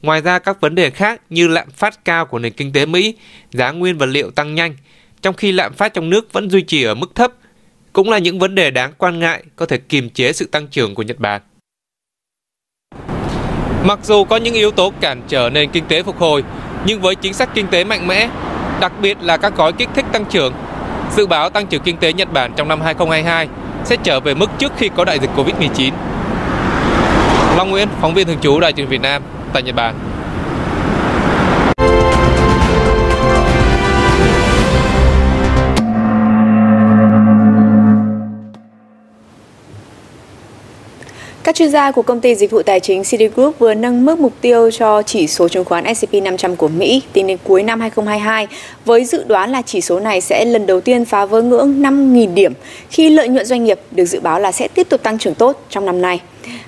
Ngoài 0.04 0.22
ra 0.22 0.40
các 0.40 0.62
vấn 0.62 0.76
đề 0.76 0.90
khác 0.90 1.22
như 1.30 1.48
lạm 1.48 1.70
phát 1.70 2.06
cao 2.06 2.26
của 2.26 2.40
nền 2.40 2.54
kinh 2.54 2.72
tế 2.74 2.86
Mỹ, 2.86 3.16
giá 3.52 3.72
nguyên 3.72 3.98
vật 3.98 4.06
liệu 4.06 4.32
tăng 4.32 4.56
nhanh, 4.56 4.76
trong 5.22 5.36
khi 5.36 5.52
lạm 5.52 5.74
phát 5.74 5.94
trong 5.94 6.10
nước 6.10 6.34
vẫn 6.34 6.50
duy 6.50 6.62
trì 6.62 6.84
ở 6.84 6.96
mức 6.96 7.16
thấp, 7.16 7.32
cũng 7.94 8.10
là 8.10 8.18
những 8.18 8.40
vấn 8.40 8.56
đề 8.56 8.72
đáng 8.72 8.94
quan 8.98 9.20
ngại 9.20 9.44
có 9.56 9.66
thể 9.66 9.78
kiềm 9.78 10.10
chế 10.10 10.34
sự 10.34 10.46
tăng 10.46 10.68
trưởng 10.68 10.96
của 10.96 11.04
Nhật 11.04 11.20
Bản. 11.20 11.42
Mặc 13.84 14.00
dù 14.04 14.24
có 14.24 14.38
những 14.38 14.54
yếu 14.54 14.72
tố 14.72 14.94
cản 15.02 15.22
trở 15.28 15.50
nền 15.50 15.70
kinh 15.72 15.86
tế 15.88 16.04
phục 16.04 16.18
hồi, 16.18 16.44
nhưng 16.86 17.02
với 17.02 17.16
chính 17.16 17.34
sách 17.34 17.50
kinh 17.54 17.68
tế 17.68 17.84
mạnh 17.84 18.08
mẽ, 18.08 18.30
đặc 18.82 18.92
biệt 19.02 19.18
là 19.22 19.38
các 19.38 19.56
gói 19.56 19.74
kích 19.74 19.90
thích 19.96 20.06
tăng 20.12 20.26
trưởng, 20.26 20.54
dự 21.16 21.28
báo 21.28 21.50
tăng 21.50 21.68
trưởng 21.68 21.84
kinh 21.84 21.98
tế 21.98 22.14
Nhật 22.14 22.34
Bản 22.34 22.54
trong 22.56 22.68
năm 22.68 22.82
2022 22.82 23.48
sẽ 23.86 23.96
trở 24.04 24.20
về 24.20 24.34
mức 24.34 24.50
trước 24.60 24.72
khi 24.78 24.90
có 24.96 25.06
đại 25.06 25.20
dịch 25.20 25.30
Covid-19. 25.36 25.92
Long 27.58 27.70
Nguyễn, 27.70 27.88
phóng 28.02 28.14
viên 28.14 28.28
thường 28.28 28.40
trú 28.42 28.60
Đài 28.60 28.74
truyền 28.74 28.88
Việt 28.88 29.02
Nam 29.02 29.24
tại 29.54 29.64
Nhật 29.64 29.76
Bản. 29.76 29.96
Các 41.44 41.56
chuyên 41.56 41.70
gia 41.70 41.92
của 41.92 42.02
công 42.02 42.20
ty 42.22 42.36
dịch 42.36 42.52
vụ 42.52 42.62
tài 42.62 42.80
chính 42.80 43.04
Citigroup 43.04 43.60
vừa 43.60 43.74
nâng 43.74 44.06
mức 44.06 44.20
mục 44.20 44.34
tiêu 44.42 44.72
cho 44.72 45.02
chỉ 45.02 45.28
số 45.28 45.48
chứng 45.48 45.66
khoán 45.66 45.96
S&P 45.96 46.14
500 46.14 46.56
của 46.56 46.68
Mỹ 46.68 47.02
tính 47.14 47.28
đến 47.28 47.38
cuối 47.44 47.64
năm 47.64 47.80
2022 47.80 48.48
với 48.86 49.06
dự 49.06 49.24
đoán 49.24 49.52
là 49.52 49.62
chỉ 49.62 49.82
số 49.82 50.00
này 50.00 50.22
sẽ 50.22 50.46
lần 50.46 50.66
đầu 50.66 50.82
tiên 50.82 51.06
phá 51.06 51.26
vỡ 51.26 51.42
ngưỡng 51.42 51.82
5.000 51.82 52.34
điểm 52.34 52.54
khi 52.90 53.10
lợi 53.10 53.28
nhuận 53.28 53.46
doanh 53.46 53.64
nghiệp 53.64 53.80
được 53.92 54.06
dự 54.06 54.20
báo 54.20 54.40
là 54.40 54.52
sẽ 54.52 54.68
tiếp 54.68 54.90
tục 54.90 55.04
tăng 55.04 55.18
trưởng 55.18 55.36
tốt 55.36 55.66
trong 55.70 55.86
năm 55.86 56.02
nay. 56.02 56.20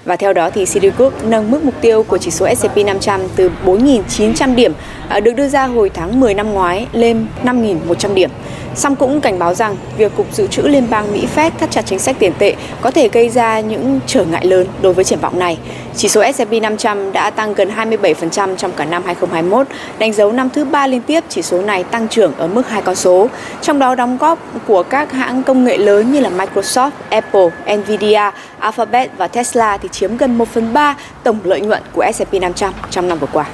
Và 0.05 0.15
theo 0.15 0.33
đó 0.33 0.49
thì 0.49 0.65
Citigroup 0.65 1.13
nâng 1.23 1.51
mức 1.51 1.63
mục 1.63 1.73
tiêu 1.81 2.03
của 2.03 2.17
chỉ 2.17 2.31
số 2.31 2.47
S&P 2.55 2.77
500 2.77 3.21
từ 3.35 3.51
4.900 3.65 4.55
điểm 4.55 4.73
à, 5.09 5.19
được 5.19 5.31
đưa 5.31 5.47
ra 5.47 5.65
hồi 5.65 5.89
tháng 5.93 6.19
10 6.19 6.33
năm 6.33 6.53
ngoái 6.53 6.87
lên 6.93 7.25
5.100 7.43 8.13
điểm. 8.13 8.29
Song 8.75 8.95
cũng 8.95 9.21
cảnh 9.21 9.39
báo 9.39 9.53
rằng 9.53 9.75
việc 9.97 10.15
Cục 10.17 10.33
Dự 10.33 10.47
trữ 10.47 10.61
Liên 10.61 10.87
bang 10.89 11.13
Mỹ 11.13 11.27
Fed 11.35 11.51
thắt 11.59 11.71
chặt 11.71 11.81
chính 11.85 11.99
sách 11.99 12.15
tiền 12.19 12.33
tệ 12.39 12.55
có 12.81 12.91
thể 12.91 13.09
gây 13.09 13.29
ra 13.29 13.59
những 13.59 13.99
trở 14.07 14.25
ngại 14.25 14.45
lớn 14.45 14.67
đối 14.81 14.93
với 14.93 15.03
triển 15.03 15.19
vọng 15.19 15.39
này. 15.39 15.57
Chỉ 15.95 16.07
số 16.07 16.23
S&P 16.35 16.51
500 16.61 17.11
đã 17.11 17.29
tăng 17.29 17.53
gần 17.53 17.71
27% 17.77 18.55
trong 18.55 18.71
cả 18.71 18.85
năm 18.85 19.03
2021, 19.05 19.67
đánh 19.99 20.13
dấu 20.13 20.31
năm 20.31 20.49
thứ 20.49 20.65
ba 20.65 20.87
liên 20.87 21.01
tiếp 21.01 21.23
chỉ 21.29 21.41
số 21.41 21.61
này 21.61 21.83
tăng 21.83 22.07
trưởng 22.07 22.33
ở 22.37 22.47
mức 22.47 22.69
hai 22.69 22.81
con 22.81 22.95
số. 22.95 23.27
Trong 23.61 23.79
đó 23.79 23.95
đóng 23.95 24.17
góp 24.17 24.39
của 24.67 24.83
các 24.83 25.11
hãng 25.11 25.43
công 25.43 25.63
nghệ 25.63 25.77
lớn 25.77 26.11
như 26.11 26.19
là 26.19 26.29
Microsoft, 26.29 26.91
Apple, 27.09 27.49
Nvidia, 27.75 28.31
Alphabet 28.59 29.09
và 29.17 29.27
Tesla 29.27 29.64
thì 29.81 29.89
chiếm 29.91 30.17
gần 30.17 30.37
1 30.37 30.47
phần 30.47 30.73
3 30.73 30.97
tổng 31.23 31.39
lợi 31.43 31.61
nhuận 31.61 31.83
của 31.93 32.05
S&P 32.13 32.33
500 32.33 32.73
trong 32.89 33.07
năm 33.07 33.19
vừa 33.19 33.27
qua. 33.33 33.45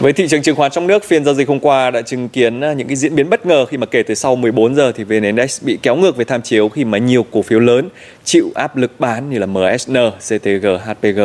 Với 0.00 0.12
thị 0.12 0.28
trường 0.28 0.42
chứng 0.42 0.56
khoán 0.56 0.70
trong 0.70 0.86
nước, 0.86 1.04
phiên 1.04 1.24
giao 1.24 1.34
dịch 1.34 1.48
hôm 1.48 1.60
qua 1.60 1.90
đã 1.90 2.02
chứng 2.02 2.28
kiến 2.28 2.60
à, 2.60 2.72
những 2.72 2.86
cái 2.86 2.96
diễn 2.96 3.14
biến 3.14 3.30
bất 3.30 3.46
ngờ 3.46 3.66
khi 3.66 3.76
mà 3.76 3.86
kể 3.86 4.02
từ 4.02 4.14
sau 4.14 4.36
14 4.36 4.74
giờ 4.74 4.92
thì 4.92 5.04
VN 5.04 5.22
Index 5.22 5.62
bị 5.62 5.78
kéo 5.82 5.96
ngược 5.96 6.16
về 6.16 6.24
tham 6.24 6.42
chiếu 6.42 6.68
khi 6.68 6.84
mà 6.84 6.98
nhiều 6.98 7.26
cổ 7.30 7.42
phiếu 7.42 7.60
lớn 7.60 7.88
chịu 8.24 8.50
áp 8.54 8.76
lực 8.76 9.00
bán 9.00 9.30
như 9.30 9.38
là 9.38 9.46
MSN, 9.46 9.96
CTG, 10.18 10.66
HPG 10.84 11.20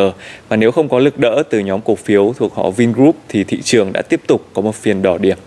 và 0.50 0.56
nếu 0.58 0.72
không 0.72 0.90
có 0.90 1.00
lực 1.00 1.20
đỡ 1.20 1.44
từ 1.50 1.60
nhóm 1.60 1.82
cổ 1.82 1.96
phiếu 1.96 2.34
thuộc 2.38 2.56
họ 2.56 2.70
Vingroup 2.70 3.16
thì 3.30 3.44
thị 3.44 3.62
trường 3.62 3.94
đã 3.94 4.02
tiếp 4.02 4.22
tục 4.28 4.48
có 4.54 4.62
một 4.62 4.76
phiên 4.76 5.02
đỏ 5.02 5.18
điểm. 5.18 5.38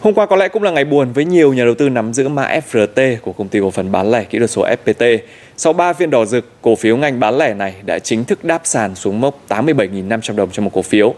Hôm 0.00 0.14
qua 0.14 0.26
có 0.26 0.36
lẽ 0.36 0.48
cũng 0.48 0.62
là 0.62 0.70
ngày 0.70 0.84
buồn 0.84 1.12
với 1.12 1.24
nhiều 1.24 1.52
nhà 1.52 1.64
đầu 1.64 1.74
tư 1.74 1.88
nắm 1.88 2.12
giữ 2.12 2.28
mã 2.28 2.60
FRT 2.70 3.16
của 3.22 3.32
công 3.32 3.48
ty 3.48 3.60
cổ 3.60 3.70
phần 3.70 3.92
bán 3.92 4.10
lẻ 4.10 4.24
kỹ 4.24 4.38
thuật 4.38 4.50
số 4.50 4.66
FPT. 4.84 5.18
Sau 5.56 5.72
3 5.72 5.92
phiên 5.92 6.10
đỏ 6.10 6.24
rực, 6.24 6.44
cổ 6.62 6.74
phiếu 6.74 6.96
ngành 6.96 7.20
bán 7.20 7.38
lẻ 7.38 7.54
này 7.54 7.74
đã 7.86 7.98
chính 7.98 8.24
thức 8.24 8.44
đáp 8.44 8.60
sàn 8.64 8.94
xuống 8.94 9.20
mốc 9.20 9.40
87.500 9.48 10.36
đồng 10.36 10.50
cho 10.50 10.62
một 10.62 10.70
cổ 10.72 10.82
phiếu. 10.82 11.14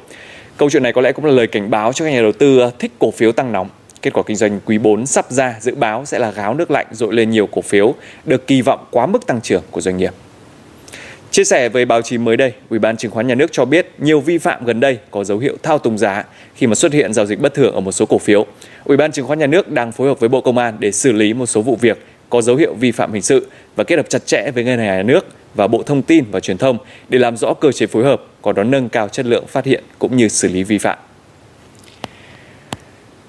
Câu 0.56 0.70
chuyện 0.70 0.82
này 0.82 0.92
có 0.92 1.00
lẽ 1.00 1.12
cũng 1.12 1.24
là 1.24 1.32
lời 1.32 1.46
cảnh 1.46 1.70
báo 1.70 1.92
cho 1.92 2.04
các 2.04 2.10
nhà 2.10 2.22
đầu 2.22 2.32
tư 2.32 2.58
ờ, 2.58 2.70
thích 2.78 2.92
cổ 2.98 3.10
phiếu 3.10 3.32
tăng 3.32 3.52
nóng. 3.52 3.68
Kết 4.02 4.12
quả 4.12 4.22
kinh 4.26 4.36
doanh 4.36 4.60
quý 4.64 4.78
4 4.78 5.06
sắp 5.06 5.30
ra 5.30 5.56
dự 5.60 5.74
báo 5.74 6.04
sẽ 6.04 6.18
là 6.18 6.30
gáo 6.30 6.54
nước 6.54 6.70
lạnh 6.70 6.86
dội 6.90 7.14
lên 7.14 7.30
nhiều 7.30 7.46
cổ 7.46 7.62
phiếu 7.62 7.94
được 8.24 8.46
kỳ 8.46 8.62
vọng 8.62 8.84
quá 8.90 9.06
mức 9.06 9.26
tăng 9.26 9.40
trưởng 9.40 9.62
của 9.70 9.80
doanh 9.80 9.96
nghiệp. 9.96 10.12
Chia 11.30 11.44
sẻ 11.44 11.68
với 11.68 11.84
báo 11.84 12.02
chí 12.02 12.18
mới 12.18 12.36
đây, 12.36 12.52
Ủy 12.70 12.78
ban 12.78 12.96
Chứng 12.96 13.10
khoán 13.10 13.26
Nhà 13.26 13.34
nước 13.34 13.52
cho 13.52 13.64
biết 13.64 13.86
nhiều 13.98 14.20
vi 14.20 14.38
phạm 14.38 14.64
gần 14.64 14.80
đây 14.80 14.98
có 15.10 15.24
dấu 15.24 15.38
hiệu 15.38 15.56
thao 15.62 15.78
túng 15.78 15.98
giá 15.98 16.24
khi 16.54 16.66
mà 16.66 16.74
xuất 16.74 16.92
hiện 16.92 17.12
giao 17.12 17.26
dịch 17.26 17.40
bất 17.40 17.54
thường 17.54 17.74
ở 17.74 17.80
một 17.80 17.92
số 17.92 18.06
cổ 18.06 18.18
phiếu. 18.18 18.46
Ủy 18.84 18.96
ban 18.96 19.12
Chứng 19.12 19.26
khoán 19.26 19.38
Nhà 19.38 19.46
nước 19.46 19.70
đang 19.70 19.92
phối 19.92 20.08
hợp 20.08 20.20
với 20.20 20.28
Bộ 20.28 20.40
Công 20.40 20.58
an 20.58 20.76
để 20.78 20.92
xử 20.92 21.12
lý 21.12 21.34
một 21.34 21.46
số 21.46 21.62
vụ 21.62 21.76
việc 21.76 22.06
có 22.30 22.42
dấu 22.42 22.56
hiệu 22.56 22.74
vi 22.74 22.92
phạm 22.92 23.12
hình 23.12 23.22
sự 23.22 23.46
và 23.76 23.84
kết 23.84 23.96
hợp 23.96 24.08
chặt 24.08 24.26
chẽ 24.26 24.50
với 24.54 24.64
Ngân 24.64 24.78
hàng 24.78 24.96
Nhà 24.96 25.02
nước 25.02 25.26
và 25.54 25.66
Bộ 25.66 25.82
Thông 25.82 26.02
tin 26.02 26.24
và 26.30 26.40
Truyền 26.40 26.58
thông 26.58 26.78
để 27.08 27.18
làm 27.18 27.36
rõ 27.36 27.54
cơ 27.54 27.72
chế 27.72 27.86
phối 27.86 28.04
hợp, 28.04 28.22
có 28.42 28.52
đó 28.52 28.62
nâng 28.62 28.88
cao 28.88 29.08
chất 29.08 29.26
lượng 29.26 29.46
phát 29.46 29.64
hiện 29.64 29.84
cũng 29.98 30.16
như 30.16 30.28
xử 30.28 30.48
lý 30.48 30.62
vi 30.62 30.78
phạm. 30.78 30.98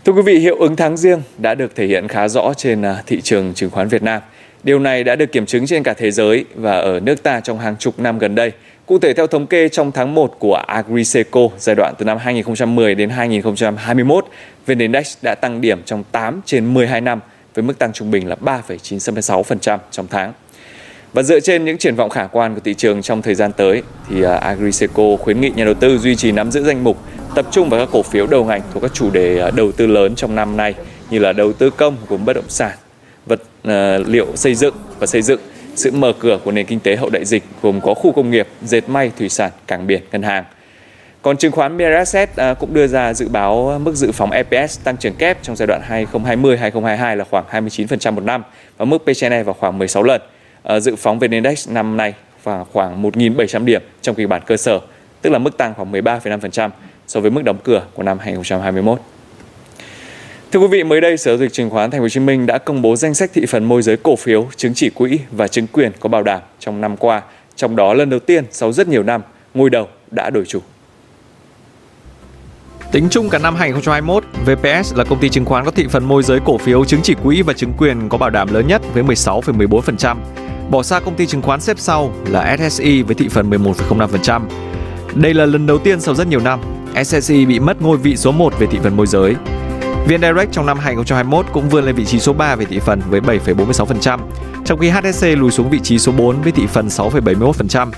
Thưa 0.06 0.14
quý 0.14 0.22
vị, 0.22 0.40
hiệu 0.40 0.58
ứng 0.60 0.76
tháng 0.76 0.98
riêng 0.98 1.22
đã 1.38 1.56
được 1.56 1.76
thể 1.76 1.88
hiện 1.88 2.08
khá 2.08 2.28
rõ 2.28 2.54
trên 2.58 2.82
à, 2.82 3.04
thị 3.08 3.22
trường 3.22 3.54
chứng 3.54 3.70
khoán 3.70 3.88
Việt 3.88 4.04
Nam. 4.04 4.22
Điều 4.64 4.80
này 4.80 5.04
đã 5.04 5.16
được 5.16 5.32
kiểm 5.32 5.46
chứng 5.46 5.68
trên 5.68 5.84
cả 5.84 5.94
thế 5.94 6.12
giới 6.12 6.46
và 6.56 6.78
ở 6.78 7.00
nước 7.00 7.24
ta 7.24 7.40
trong 7.40 7.60
hàng 7.60 7.76
chục 7.78 8.00
năm 8.00 8.20
gần 8.20 8.36
đây. 8.36 8.52
Cụ 8.92 9.00
thể 9.00 9.14
theo 9.14 9.28
thống 9.28 9.48
kê 9.48 9.70
trong 9.70 9.92
tháng 9.92 10.16
1 10.16 10.36
của 10.40 10.56
Agriseco 10.56 11.42
giai 11.58 11.76
đoạn 11.76 11.94
từ 11.98 12.06
năm 12.06 12.18
2010 12.18 12.96
đến 12.96 13.10
2021, 13.10 14.26
VN 14.66 14.80
Index 14.80 15.18
đã 15.22 15.36
tăng 15.36 15.62
điểm 15.62 15.82
trong 15.86 16.04
8 16.12 16.42
trên 16.46 16.74
12 16.74 17.02
năm 17.02 17.20
với 17.54 17.64
mức 17.64 17.80
tăng 17.80 17.94
trung 17.94 18.12
bình 18.12 18.28
là 18.28 18.36
3,96% 18.42 19.78
trong 19.92 20.08
tháng. 20.08 20.34
Và 21.14 21.24
dựa 21.24 21.40
trên 21.40 21.66
những 21.66 21.78
triển 21.78 21.96
vọng 21.96 22.10
khả 22.10 22.28
quan 22.28 22.56
của 22.56 22.62
thị 22.64 22.74
trường 22.74 23.02
trong 23.02 23.22
thời 23.22 23.36
gian 23.36 23.52
tới 23.52 23.84
thì 24.10 24.24
à, 24.24 24.36
Agriseco 24.36 25.04
khuyến 25.20 25.42
nghị 25.42 25.50
nhà 25.50 25.66
đầu 25.66 25.74
tư 25.74 25.98
duy 25.98 26.16
trì 26.16 26.32
nắm 26.32 26.52
giữ 26.52 26.64
danh 26.64 26.84
mục 26.84 26.98
tập 27.36 27.46
trung 27.52 27.70
vào 27.70 27.80
các 27.80 27.90
cổ 27.92 28.04
phiếu 28.04 28.28
đầu 28.28 28.46
ngành 28.46 28.62
thuộc 28.74 28.84
các 28.84 28.94
chủ 28.94 29.12
đề 29.12 29.40
à, 29.40 29.52
đầu 29.52 29.72
tư 29.72 29.88
lớn 29.88 30.16
trong 30.16 30.36
năm 30.36 30.58
nay 30.58 30.74
như 31.10 31.20
là 31.20 31.34
đầu 31.34 31.54
tư 31.54 31.70
công 31.70 31.98
gồm 32.08 32.26
bất 32.26 32.34
động 32.34 32.50
sản, 32.50 32.78
vật 33.26 33.42
uh, 33.68 34.08
liệu 34.08 34.28
xây 34.36 34.56
dựng 34.56 34.76
và 35.00 35.08
xây 35.08 35.22
dựng, 35.22 35.40
sự 35.76 35.92
mở 35.92 36.14
cửa 36.20 36.40
của 36.44 36.52
nền 36.52 36.66
kinh 36.66 36.80
tế 36.80 36.96
hậu 36.96 37.10
đại 37.10 37.26
dịch 37.26 37.44
gồm 37.62 37.82
có 37.82 37.94
khu 37.94 38.12
công 38.12 38.32
nghiệp, 38.32 38.48
dệt 38.62 38.90
may, 38.90 39.12
thủy 39.18 39.30
sản, 39.30 39.52
cảng 39.68 39.88
biển, 39.88 40.02
ngân 40.12 40.24
hàng. 40.24 40.44
Còn 41.22 41.38
chứng 41.38 41.52
khoán 41.52 41.78
Miraset 41.78 42.36
à, 42.36 42.54
cũng 42.54 42.74
đưa 42.74 42.88
ra 42.88 43.14
dự 43.14 43.28
báo 43.30 43.80
mức 43.84 43.96
dự 43.96 44.12
phóng 44.12 44.32
EPS 44.32 44.80
tăng 44.84 44.98
trưởng 44.98 45.16
kép 45.16 45.44
trong 45.44 45.56
giai 45.56 45.68
đoạn 45.68 45.82
2020-2022 45.90 47.16
là 47.16 47.24
khoảng 47.24 47.46
29% 47.66 48.14
một 48.14 48.24
năm 48.24 48.44
và 48.78 48.86
mức 48.86 48.98
P/E 49.06 49.44
vào 49.44 49.54
khoảng 49.54 49.78
16 49.78 50.04
lần. 50.04 50.22
Ờ, 50.64 50.80
dự 50.80 50.96
phóng 50.96 51.20
VN 51.20 51.32
Index 51.32 51.70
năm 51.70 51.98
nay 51.98 52.14
và 52.44 52.64
khoảng 52.64 53.02
1.700 53.02 53.66
điểm 53.66 53.82
trong 54.02 54.16
kịch 54.16 54.30
bản 54.30 54.42
cơ 54.46 54.58
sở, 54.58 54.80
tức 55.22 55.30
là 55.30 55.40
mức 55.40 55.58
tăng 55.58 55.74
khoảng 55.74 55.92
13,5% 55.92 56.70
so 57.08 57.20
với 57.20 57.32
mức 57.32 57.44
đóng 57.44 57.58
cửa 57.64 57.84
của 57.94 58.04
năm 58.04 58.20
2021. 58.20 59.02
Thưa 60.52 60.60
quý 60.60 60.68
vị, 60.68 60.84
mới 60.84 61.02
đây 61.02 61.18
Sở 61.18 61.32
giao 61.32 61.38
dịch 61.38 61.54
chứng 61.54 61.70
khoán 61.70 61.92
Thành 61.92 62.00
phố 62.00 62.04
Hồ 62.04 62.10
Chí 62.10 62.20
Minh 62.20 62.46
đã 62.46 62.58
công 62.58 62.82
bố 62.82 62.96
danh 62.96 63.14
sách 63.14 63.32
thị 63.34 63.46
phần 63.46 63.64
môi 63.64 63.82
giới 63.82 63.98
cổ 63.98 64.16
phiếu, 64.16 64.48
chứng 64.56 64.74
chỉ 64.74 64.90
quỹ 64.90 65.20
và 65.32 65.48
chứng 65.48 65.68
quyền 65.68 65.92
có 66.00 66.10
bảo 66.10 66.24
đảm 66.24 66.42
trong 66.60 66.82
năm 66.82 66.98
qua. 66.98 67.22
Trong 67.56 67.76
đó 67.76 67.94
lần 67.94 68.10
đầu 68.10 68.20
tiên 68.20 68.46
sau 68.52 68.72
rất 68.72 68.88
nhiều 68.88 69.04
năm, 69.04 69.22
ngôi 69.54 69.70
đầu 69.70 69.88
đã 70.12 70.30
đổi 70.30 70.46
chủ. 70.46 70.60
Tính 72.92 73.08
chung 73.12 73.30
cả 73.30 73.38
năm 73.38 73.56
2021, 73.56 74.24
VPS 74.46 74.96
là 74.96 75.04
công 75.04 75.20
ty 75.20 75.30
chứng 75.30 75.46
khoán 75.46 75.66
có 75.66 75.72
thị 75.72 75.88
phần 75.90 76.04
môi 76.04 76.24
giới 76.24 76.40
cổ 76.46 76.58
phiếu, 76.58 76.86
chứng 76.86 77.02
chỉ 77.04 77.14
quỹ 77.24 77.42
và 77.42 77.54
chứng 77.54 77.74
quyền 77.78 78.10
có 78.10 78.18
bảo 78.18 78.30
đảm 78.30 78.54
lớn 78.54 78.68
nhất 78.68 78.82
với 78.94 79.04
16,14%. 79.04 80.18
Bỏ 80.70 80.84
xa 80.84 81.00
công 81.00 81.16
ty 81.16 81.26
chứng 81.26 81.42
khoán 81.42 81.62
xếp 81.62 81.80
sau 81.80 82.14
là 82.30 82.58
SSI 82.58 83.02
với 83.02 83.16
thị 83.16 83.28
phần 83.30 83.50
11,05%. 83.50 84.42
Đây 85.16 85.34
là 85.34 85.46
lần 85.46 85.68
đầu 85.68 85.78
tiên 85.78 86.00
sau 86.02 86.16
rất 86.16 86.28
nhiều 86.28 86.40
năm, 86.40 86.60
SSI 87.04 87.46
bị 87.46 87.60
mất 87.60 87.82
ngôi 87.82 87.98
vị 87.98 88.18
số 88.18 88.32
1 88.32 88.60
về 88.60 88.68
thị 88.68 88.80
phần 88.84 88.98
môi 88.98 89.08
giới. 89.08 89.36
VN 90.08 90.22
Direct 90.22 90.52
trong 90.52 90.66
năm 90.66 90.80
2021 90.80 91.46
cũng 91.54 91.70
vươn 91.70 91.86
lên 91.86 91.96
vị 91.96 92.06
trí 92.06 92.20
số 92.20 92.34
3 92.34 92.56
về 92.56 92.66
thị 92.66 92.80
phần 92.80 93.02
với 93.10 93.22
7,46%, 93.22 94.20
trong 94.66 94.80
khi 94.80 94.90
HSC 94.90 95.26
lùi 95.38 95.52
xuống 95.52 95.70
vị 95.70 95.80
trí 95.84 96.00
số 96.00 96.12
4 96.12 96.42
với 96.42 96.52
thị 96.52 96.64
phần 96.68 96.88
6,71%. 96.88 97.92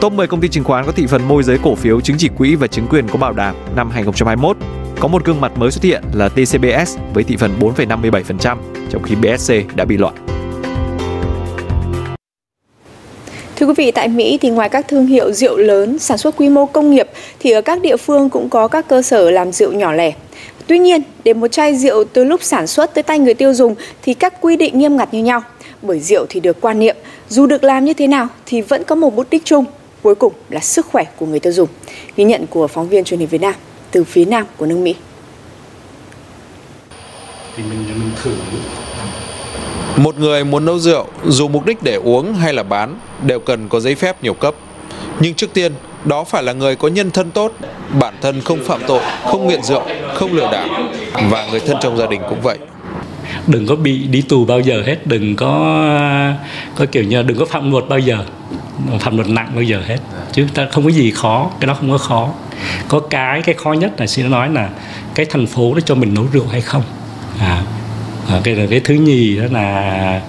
Top 0.00 0.12
10 0.12 0.26
công 0.26 0.40
ty 0.40 0.48
chứng 0.48 0.64
khoán 0.64 0.86
có 0.86 0.92
thị 0.92 1.06
phần 1.06 1.28
môi 1.28 1.42
giới 1.42 1.58
cổ 1.62 1.74
phiếu, 1.74 2.00
chứng 2.00 2.16
chỉ 2.18 2.28
quỹ 2.38 2.54
và 2.54 2.66
chứng 2.66 2.86
quyền 2.90 3.08
có 3.08 3.18
bảo 3.18 3.32
đảm 3.32 3.54
năm 3.76 3.90
2021. 3.90 4.56
Có 5.00 5.08
một 5.08 5.24
gương 5.24 5.40
mặt 5.40 5.52
mới 5.58 5.70
xuất 5.70 5.84
hiện 5.84 6.02
là 6.12 6.28
TCBS 6.28 6.96
với 7.14 7.24
thị 7.24 7.36
phần 7.36 7.50
4,57%, 7.60 8.56
trong 8.90 9.02
khi 9.02 9.14
BSC 9.14 9.54
đã 9.76 9.84
bị 9.84 9.96
loại. 9.96 10.14
Thưa 13.56 13.66
quý 13.66 13.74
vị, 13.76 13.90
tại 13.90 14.08
Mỹ 14.08 14.38
thì 14.40 14.50
ngoài 14.50 14.68
các 14.68 14.88
thương 14.88 15.06
hiệu 15.06 15.32
rượu 15.32 15.56
lớn 15.56 15.98
sản 15.98 16.18
xuất 16.18 16.36
quy 16.36 16.48
mô 16.48 16.66
công 16.66 16.90
nghiệp 16.90 17.08
thì 17.40 17.50
ở 17.50 17.60
các 17.60 17.82
địa 17.82 17.96
phương 17.96 18.30
cũng 18.30 18.50
có 18.50 18.68
các 18.68 18.88
cơ 18.88 19.02
sở 19.02 19.30
làm 19.30 19.52
rượu 19.52 19.72
nhỏ 19.72 19.92
lẻ. 19.92 20.12
Tuy 20.68 20.78
nhiên, 20.78 21.02
để 21.24 21.32
một 21.32 21.48
chai 21.48 21.76
rượu 21.76 22.04
từ 22.12 22.24
lúc 22.24 22.42
sản 22.42 22.66
xuất 22.66 22.94
tới 22.94 23.02
tay 23.02 23.18
người 23.18 23.34
tiêu 23.34 23.54
dùng 23.54 23.74
thì 24.02 24.14
các 24.14 24.40
quy 24.40 24.56
định 24.56 24.78
nghiêm 24.78 24.96
ngặt 24.96 25.14
như 25.14 25.22
nhau. 25.22 25.42
Bởi 25.82 26.00
rượu 26.00 26.26
thì 26.28 26.40
được 26.40 26.60
quan 26.60 26.78
niệm, 26.78 26.96
dù 27.28 27.46
được 27.46 27.64
làm 27.64 27.84
như 27.84 27.92
thế 27.94 28.06
nào 28.06 28.28
thì 28.46 28.60
vẫn 28.60 28.84
có 28.84 28.94
một 28.94 29.14
mục 29.14 29.26
đích 29.30 29.44
chung, 29.44 29.64
cuối 30.02 30.14
cùng 30.14 30.32
là 30.50 30.60
sức 30.60 30.86
khỏe 30.86 31.04
của 31.16 31.26
người 31.26 31.40
tiêu 31.40 31.52
dùng. 31.52 31.68
Ghi 32.16 32.24
nhận 32.24 32.46
của 32.46 32.66
phóng 32.66 32.88
viên 32.88 33.04
truyền 33.04 33.20
hình 33.20 33.28
Việt 33.28 33.40
Nam 33.40 33.54
từ 33.90 34.04
phía 34.04 34.24
nam 34.24 34.46
của 34.56 34.66
nước 34.66 34.76
Mỹ. 34.76 34.94
Thì 37.56 37.62
mình 37.62 37.84
mình 37.98 38.10
thử 38.22 38.30
một 39.96 40.18
người 40.18 40.44
muốn 40.44 40.64
nấu 40.64 40.78
rượu, 40.78 41.06
dù 41.26 41.48
mục 41.48 41.66
đích 41.66 41.82
để 41.82 41.94
uống 41.94 42.34
hay 42.34 42.52
là 42.52 42.62
bán, 42.62 42.98
đều 43.26 43.40
cần 43.40 43.68
có 43.68 43.80
giấy 43.80 43.94
phép 43.94 44.22
nhiều 44.22 44.34
cấp. 44.34 44.54
Nhưng 45.20 45.34
trước 45.34 45.54
tiên, 45.54 45.72
đó 46.04 46.24
phải 46.24 46.42
là 46.42 46.52
người 46.52 46.76
có 46.76 46.88
nhân 46.88 47.10
thân 47.10 47.30
tốt, 47.30 47.52
bản 48.00 48.14
thân 48.20 48.40
không 48.40 48.64
phạm 48.64 48.80
tội, 48.86 49.00
không 49.24 49.48
nghiện 49.48 49.62
rượu, 49.62 49.82
không 50.14 50.32
lừa 50.32 50.50
đảo 50.52 50.68
và 51.30 51.46
người 51.50 51.60
thân 51.60 51.76
trong 51.80 51.96
gia 51.96 52.06
đình 52.06 52.20
cũng 52.28 52.40
vậy. 52.40 52.58
Đừng 53.46 53.66
có 53.66 53.76
bị 53.76 54.06
đi 54.06 54.22
tù 54.22 54.44
bao 54.44 54.60
giờ 54.60 54.82
hết, 54.86 55.06
đừng 55.06 55.36
có 55.36 55.84
có 56.76 56.86
kiểu 56.92 57.04
như 57.04 57.22
đừng 57.22 57.38
có 57.38 57.44
phạm 57.44 57.72
luật 57.72 57.84
bao 57.88 57.98
giờ, 57.98 58.18
phạm 59.00 59.16
luật 59.16 59.28
nặng 59.28 59.50
bao 59.54 59.62
giờ 59.62 59.82
hết. 59.86 59.98
Chứ 60.32 60.46
ta 60.54 60.66
không 60.72 60.84
có 60.84 60.90
gì 60.90 61.10
khó, 61.10 61.50
cái 61.60 61.66
đó 61.66 61.74
không 61.74 61.90
có 61.90 61.98
khó. 61.98 62.30
Có 62.88 63.00
cái 63.00 63.42
cái 63.42 63.54
khó 63.54 63.72
nhất 63.72 64.00
là 64.00 64.06
xin 64.06 64.30
nói 64.30 64.50
là 64.50 64.68
cái 65.14 65.26
thành 65.30 65.46
phố 65.46 65.74
nó 65.74 65.80
cho 65.80 65.94
mình 65.94 66.14
nấu 66.14 66.24
rượu 66.32 66.46
hay 66.46 66.60
không. 66.60 66.82
À, 67.40 67.62
à, 68.28 68.40
cái 68.44 68.66
cái 68.70 68.80
thứ 68.80 68.94
nhì 68.94 69.36
đó 69.36 69.44
là 69.50 70.20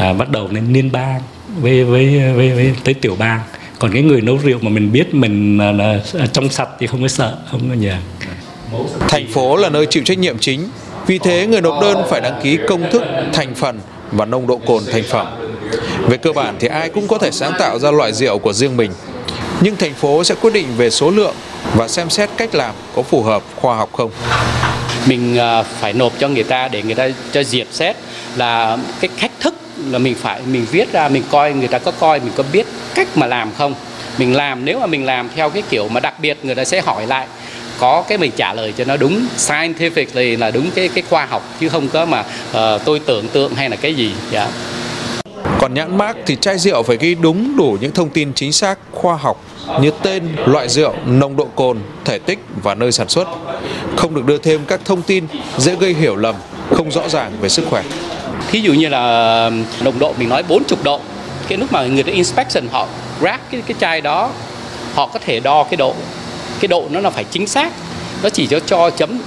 à, 0.00 0.12
bắt 0.12 0.30
đầu 0.30 0.48
lên 0.50 0.72
liên 0.72 0.92
bang 0.92 1.20
với 1.60 1.84
với 1.84 2.32
với, 2.32 2.50
với 2.50 2.74
tới 2.84 2.94
tiểu 2.94 3.16
bang 3.18 3.40
còn 3.82 3.92
cái 3.92 4.02
người 4.02 4.20
nấu 4.20 4.38
rượu 4.38 4.58
mà 4.62 4.70
mình 4.70 4.92
biết 4.92 5.14
mình 5.14 5.58
là, 5.58 5.72
là 6.12 6.26
trong 6.32 6.48
sạch 6.48 6.68
thì 6.78 6.86
không 6.86 7.02
có 7.02 7.08
sợ 7.08 7.36
không 7.50 7.60
có 7.68 7.74
nhờ. 7.74 7.94
Thành 9.08 9.26
phố 9.32 9.56
là 9.56 9.68
nơi 9.68 9.86
chịu 9.86 10.02
trách 10.06 10.18
nhiệm 10.18 10.38
chính 10.38 10.68
vì 11.06 11.18
thế 11.18 11.46
người 11.46 11.60
nộp 11.60 11.82
đơn 11.82 12.02
phải 12.10 12.20
đăng 12.20 12.40
ký 12.42 12.58
công 12.68 12.90
thức 12.90 13.02
thành 13.32 13.54
phần 13.54 13.80
và 14.12 14.24
nồng 14.24 14.46
độ 14.46 14.60
cồn 14.66 14.82
thành 14.92 15.02
phẩm. 15.02 15.26
Về 16.08 16.16
cơ 16.16 16.32
bản 16.32 16.56
thì 16.60 16.68
ai 16.68 16.90
cũng 16.90 17.08
có 17.08 17.18
thể 17.18 17.30
sáng 17.30 17.52
tạo 17.58 17.78
ra 17.78 17.90
loại 17.90 18.12
rượu 18.12 18.38
của 18.38 18.52
riêng 18.52 18.76
mình 18.76 18.90
nhưng 19.60 19.76
thành 19.76 19.94
phố 19.94 20.24
sẽ 20.24 20.34
quyết 20.34 20.52
định 20.54 20.66
về 20.76 20.90
số 20.90 21.10
lượng 21.10 21.34
và 21.74 21.88
xem 21.88 22.10
xét 22.10 22.30
cách 22.36 22.54
làm 22.54 22.74
có 22.94 23.02
phù 23.02 23.22
hợp 23.22 23.42
khoa 23.56 23.76
học 23.76 23.90
không. 23.92 24.10
Mình 25.06 25.38
à, 25.38 25.62
phải 25.62 25.92
nộp 25.92 26.12
cho 26.18 26.28
người 26.28 26.44
ta 26.44 26.68
để 26.68 26.82
người 26.82 26.94
ta 26.94 27.08
cho 27.32 27.44
duyệt 27.44 27.66
xét 27.72 27.96
là 28.36 28.78
cái 29.00 29.10
cách 29.20 29.32
thức 29.40 29.54
là 29.90 29.98
mình 29.98 30.14
phải 30.14 30.40
mình 30.52 30.66
viết 30.70 30.92
ra 30.92 31.08
mình 31.08 31.22
coi 31.30 31.52
người 31.52 31.68
ta 31.68 31.78
có 31.78 31.90
coi 31.90 32.20
mình 32.20 32.32
có 32.36 32.44
biết 32.52 32.66
cách 32.94 33.08
mà 33.14 33.26
làm 33.26 33.52
không 33.58 33.74
mình 34.18 34.36
làm 34.36 34.64
nếu 34.64 34.80
mà 34.80 34.86
mình 34.86 35.06
làm 35.06 35.28
theo 35.34 35.50
cái 35.50 35.62
kiểu 35.70 35.88
mà 35.88 36.00
đặc 36.00 36.14
biệt 36.20 36.38
người 36.42 36.54
ta 36.54 36.64
sẽ 36.64 36.80
hỏi 36.80 37.06
lại 37.06 37.26
có 37.78 38.04
cái 38.08 38.18
mình 38.18 38.32
trả 38.36 38.52
lời 38.52 38.72
cho 38.76 38.84
nó 38.84 38.96
đúng 38.96 39.26
scientific 39.36 40.38
là 40.38 40.50
đúng 40.50 40.70
cái 40.70 40.88
cái 40.88 41.04
khoa 41.10 41.26
học 41.26 41.42
chứ 41.60 41.68
không 41.68 41.88
có 41.88 42.04
mà 42.04 42.20
uh, 42.20 42.84
tôi 42.84 42.98
tưởng 42.98 43.28
tượng 43.28 43.54
hay 43.54 43.70
là 43.70 43.76
cái 43.76 43.94
gì 43.94 44.12
yeah. 44.32 44.48
Dạ. 45.24 45.32
còn 45.60 45.74
nhãn 45.74 45.98
mác 45.98 46.16
thì 46.26 46.36
chai 46.36 46.58
rượu 46.58 46.82
phải 46.82 46.96
ghi 46.96 47.14
đúng 47.14 47.56
đủ 47.56 47.76
những 47.80 47.92
thông 47.92 48.10
tin 48.10 48.32
chính 48.34 48.52
xác 48.52 48.78
khoa 48.92 49.16
học 49.16 49.44
như 49.80 49.90
tên, 50.02 50.22
loại 50.46 50.68
rượu, 50.68 50.94
nồng 51.06 51.36
độ 51.36 51.48
cồn, 51.54 51.78
thể 52.04 52.18
tích 52.18 52.38
và 52.62 52.74
nơi 52.74 52.92
sản 52.92 53.08
xuất. 53.08 53.28
Không 53.96 54.14
được 54.14 54.24
đưa 54.26 54.38
thêm 54.38 54.60
các 54.66 54.80
thông 54.84 55.02
tin 55.02 55.24
dễ 55.58 55.74
gây 55.74 55.94
hiểu 55.94 56.16
lầm, 56.16 56.34
không 56.70 56.90
rõ 56.90 57.08
ràng 57.08 57.32
về 57.40 57.48
sức 57.48 57.64
khỏe. 57.70 57.82
Thí 58.50 58.60
dụ 58.60 58.72
như 58.72 58.88
là 58.88 59.50
nồng 59.82 59.98
độ 59.98 60.14
mình 60.18 60.28
nói 60.28 60.42
40 60.42 60.78
độ, 60.84 61.00
cái 61.48 61.58
lúc 61.58 61.72
mà 61.72 61.86
người 61.86 62.02
ta 62.02 62.12
inspection 62.12 62.68
họ 62.72 62.86
grab 63.20 63.40
cái 63.50 63.62
cái 63.66 63.76
chai 63.80 64.00
đó, 64.00 64.30
họ 64.94 65.06
có 65.06 65.18
thể 65.24 65.40
đo 65.40 65.64
cái 65.64 65.76
độ, 65.76 65.94
cái 66.60 66.68
độ 66.68 66.88
nó 66.90 67.00
là 67.00 67.10
phải 67.10 67.24
chính 67.24 67.46
xác. 67.46 67.72
Nó 68.22 68.28
chỉ 68.28 68.46
cho 68.46 68.60
cho 68.60 68.90
chấm 68.90 69.18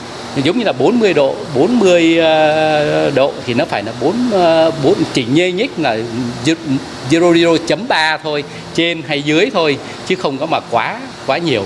giống 0.44 0.58
như 0.58 0.64
là 0.64 0.74
40 0.74 1.14
độ 1.14 1.36
40 1.56 2.18
ờ, 2.20 3.12
độ 3.12 3.32
thì 3.46 3.54
nó 3.54 3.66
phải 3.66 3.84
là 3.84 3.94
4 4.02 4.16
4 4.32 4.34
ờ, 4.34 4.72
chỉ 5.14 5.26
nhê 5.26 5.52
nhích 5.52 5.72
là 5.80 5.98
0.3 7.10 8.18
thôi 8.24 8.44
trên 8.74 9.02
hay 9.08 9.22
dưới 9.22 9.50
thôi 9.54 9.78
chứ 10.08 10.16
không 10.16 10.38
có 10.38 10.46
mà 10.46 10.60
quá 10.72 11.00
quá 11.28 11.38
nhiều 11.38 11.66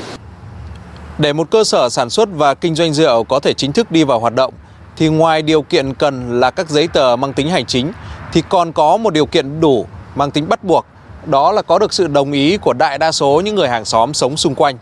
để 1.18 1.34
một 1.34 1.50
cơ 1.50 1.64
sở 1.64 1.90
sản 1.90 2.10
xuất 2.10 2.30
và 2.32 2.54
kinh 2.54 2.76
doanh 2.76 2.94
rượu 2.94 3.24
có 3.24 3.40
thể 3.40 3.54
chính 3.54 3.74
thức 3.74 3.92
đi 3.92 4.04
vào 4.04 4.20
hoạt 4.20 4.36
động 4.36 4.54
thì 4.98 5.08
ngoài 5.08 5.42
điều 5.42 5.62
kiện 5.62 5.94
cần 5.94 6.40
là 6.40 6.52
các 6.52 6.70
giấy 6.70 6.88
tờ 6.88 7.16
mang 7.16 7.34
tính 7.34 7.50
hành 7.50 7.66
chính 7.66 7.92
thì 8.34 8.44
còn 8.50 8.72
có 8.72 8.98
một 8.98 9.14
điều 9.14 9.26
kiện 9.26 9.60
đủ 9.62 9.88
mang 10.16 10.32
tính 10.32 10.50
bắt 10.50 10.64
buộc 10.64 10.86
đó 11.26 11.52
là 11.52 11.62
có 11.62 11.80
được 11.80 11.94
sự 11.94 12.08
đồng 12.08 12.32
ý 12.32 12.58
của 12.58 12.74
đại 12.74 12.98
đa 12.98 13.12
số 13.12 13.42
những 13.46 13.56
người 13.56 13.68
hàng 13.70 13.86
xóm 13.86 14.14
sống 14.14 14.38
xung 14.38 14.56
quanh 14.56 14.78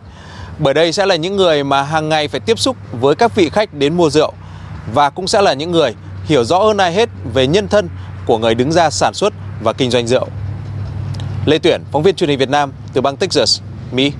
bởi 0.59 0.73
đây 0.73 0.91
sẽ 0.91 1.05
là 1.05 1.15
những 1.15 1.35
người 1.35 1.63
mà 1.63 1.81
hàng 1.81 2.09
ngày 2.09 2.27
phải 2.27 2.39
tiếp 2.39 2.59
xúc 2.59 2.77
với 3.01 3.15
các 3.15 3.35
vị 3.35 3.49
khách 3.49 3.73
đến 3.73 3.97
mua 3.97 4.09
rượu 4.09 4.33
và 4.93 5.09
cũng 5.09 5.27
sẽ 5.27 5.41
là 5.41 5.53
những 5.53 5.71
người 5.71 5.95
hiểu 6.25 6.43
rõ 6.43 6.59
hơn 6.59 6.77
ai 6.77 6.93
hết 6.93 7.09
về 7.33 7.47
nhân 7.47 7.67
thân 7.67 7.89
của 8.25 8.37
người 8.37 8.55
đứng 8.55 8.71
ra 8.71 8.89
sản 8.89 9.13
xuất 9.13 9.33
và 9.63 9.73
kinh 9.73 9.91
doanh 9.91 10.07
rượu. 10.07 10.27
Lê 11.45 11.57
Tuyển, 11.57 11.81
phóng 11.91 12.03
viên 12.03 12.15
truyền 12.15 12.29
hình 12.29 12.39
Việt 12.39 12.49
Nam 12.49 12.71
từ 12.93 13.01
bang 13.01 13.17
Texas, 13.17 13.61
Mỹ. 13.91 14.11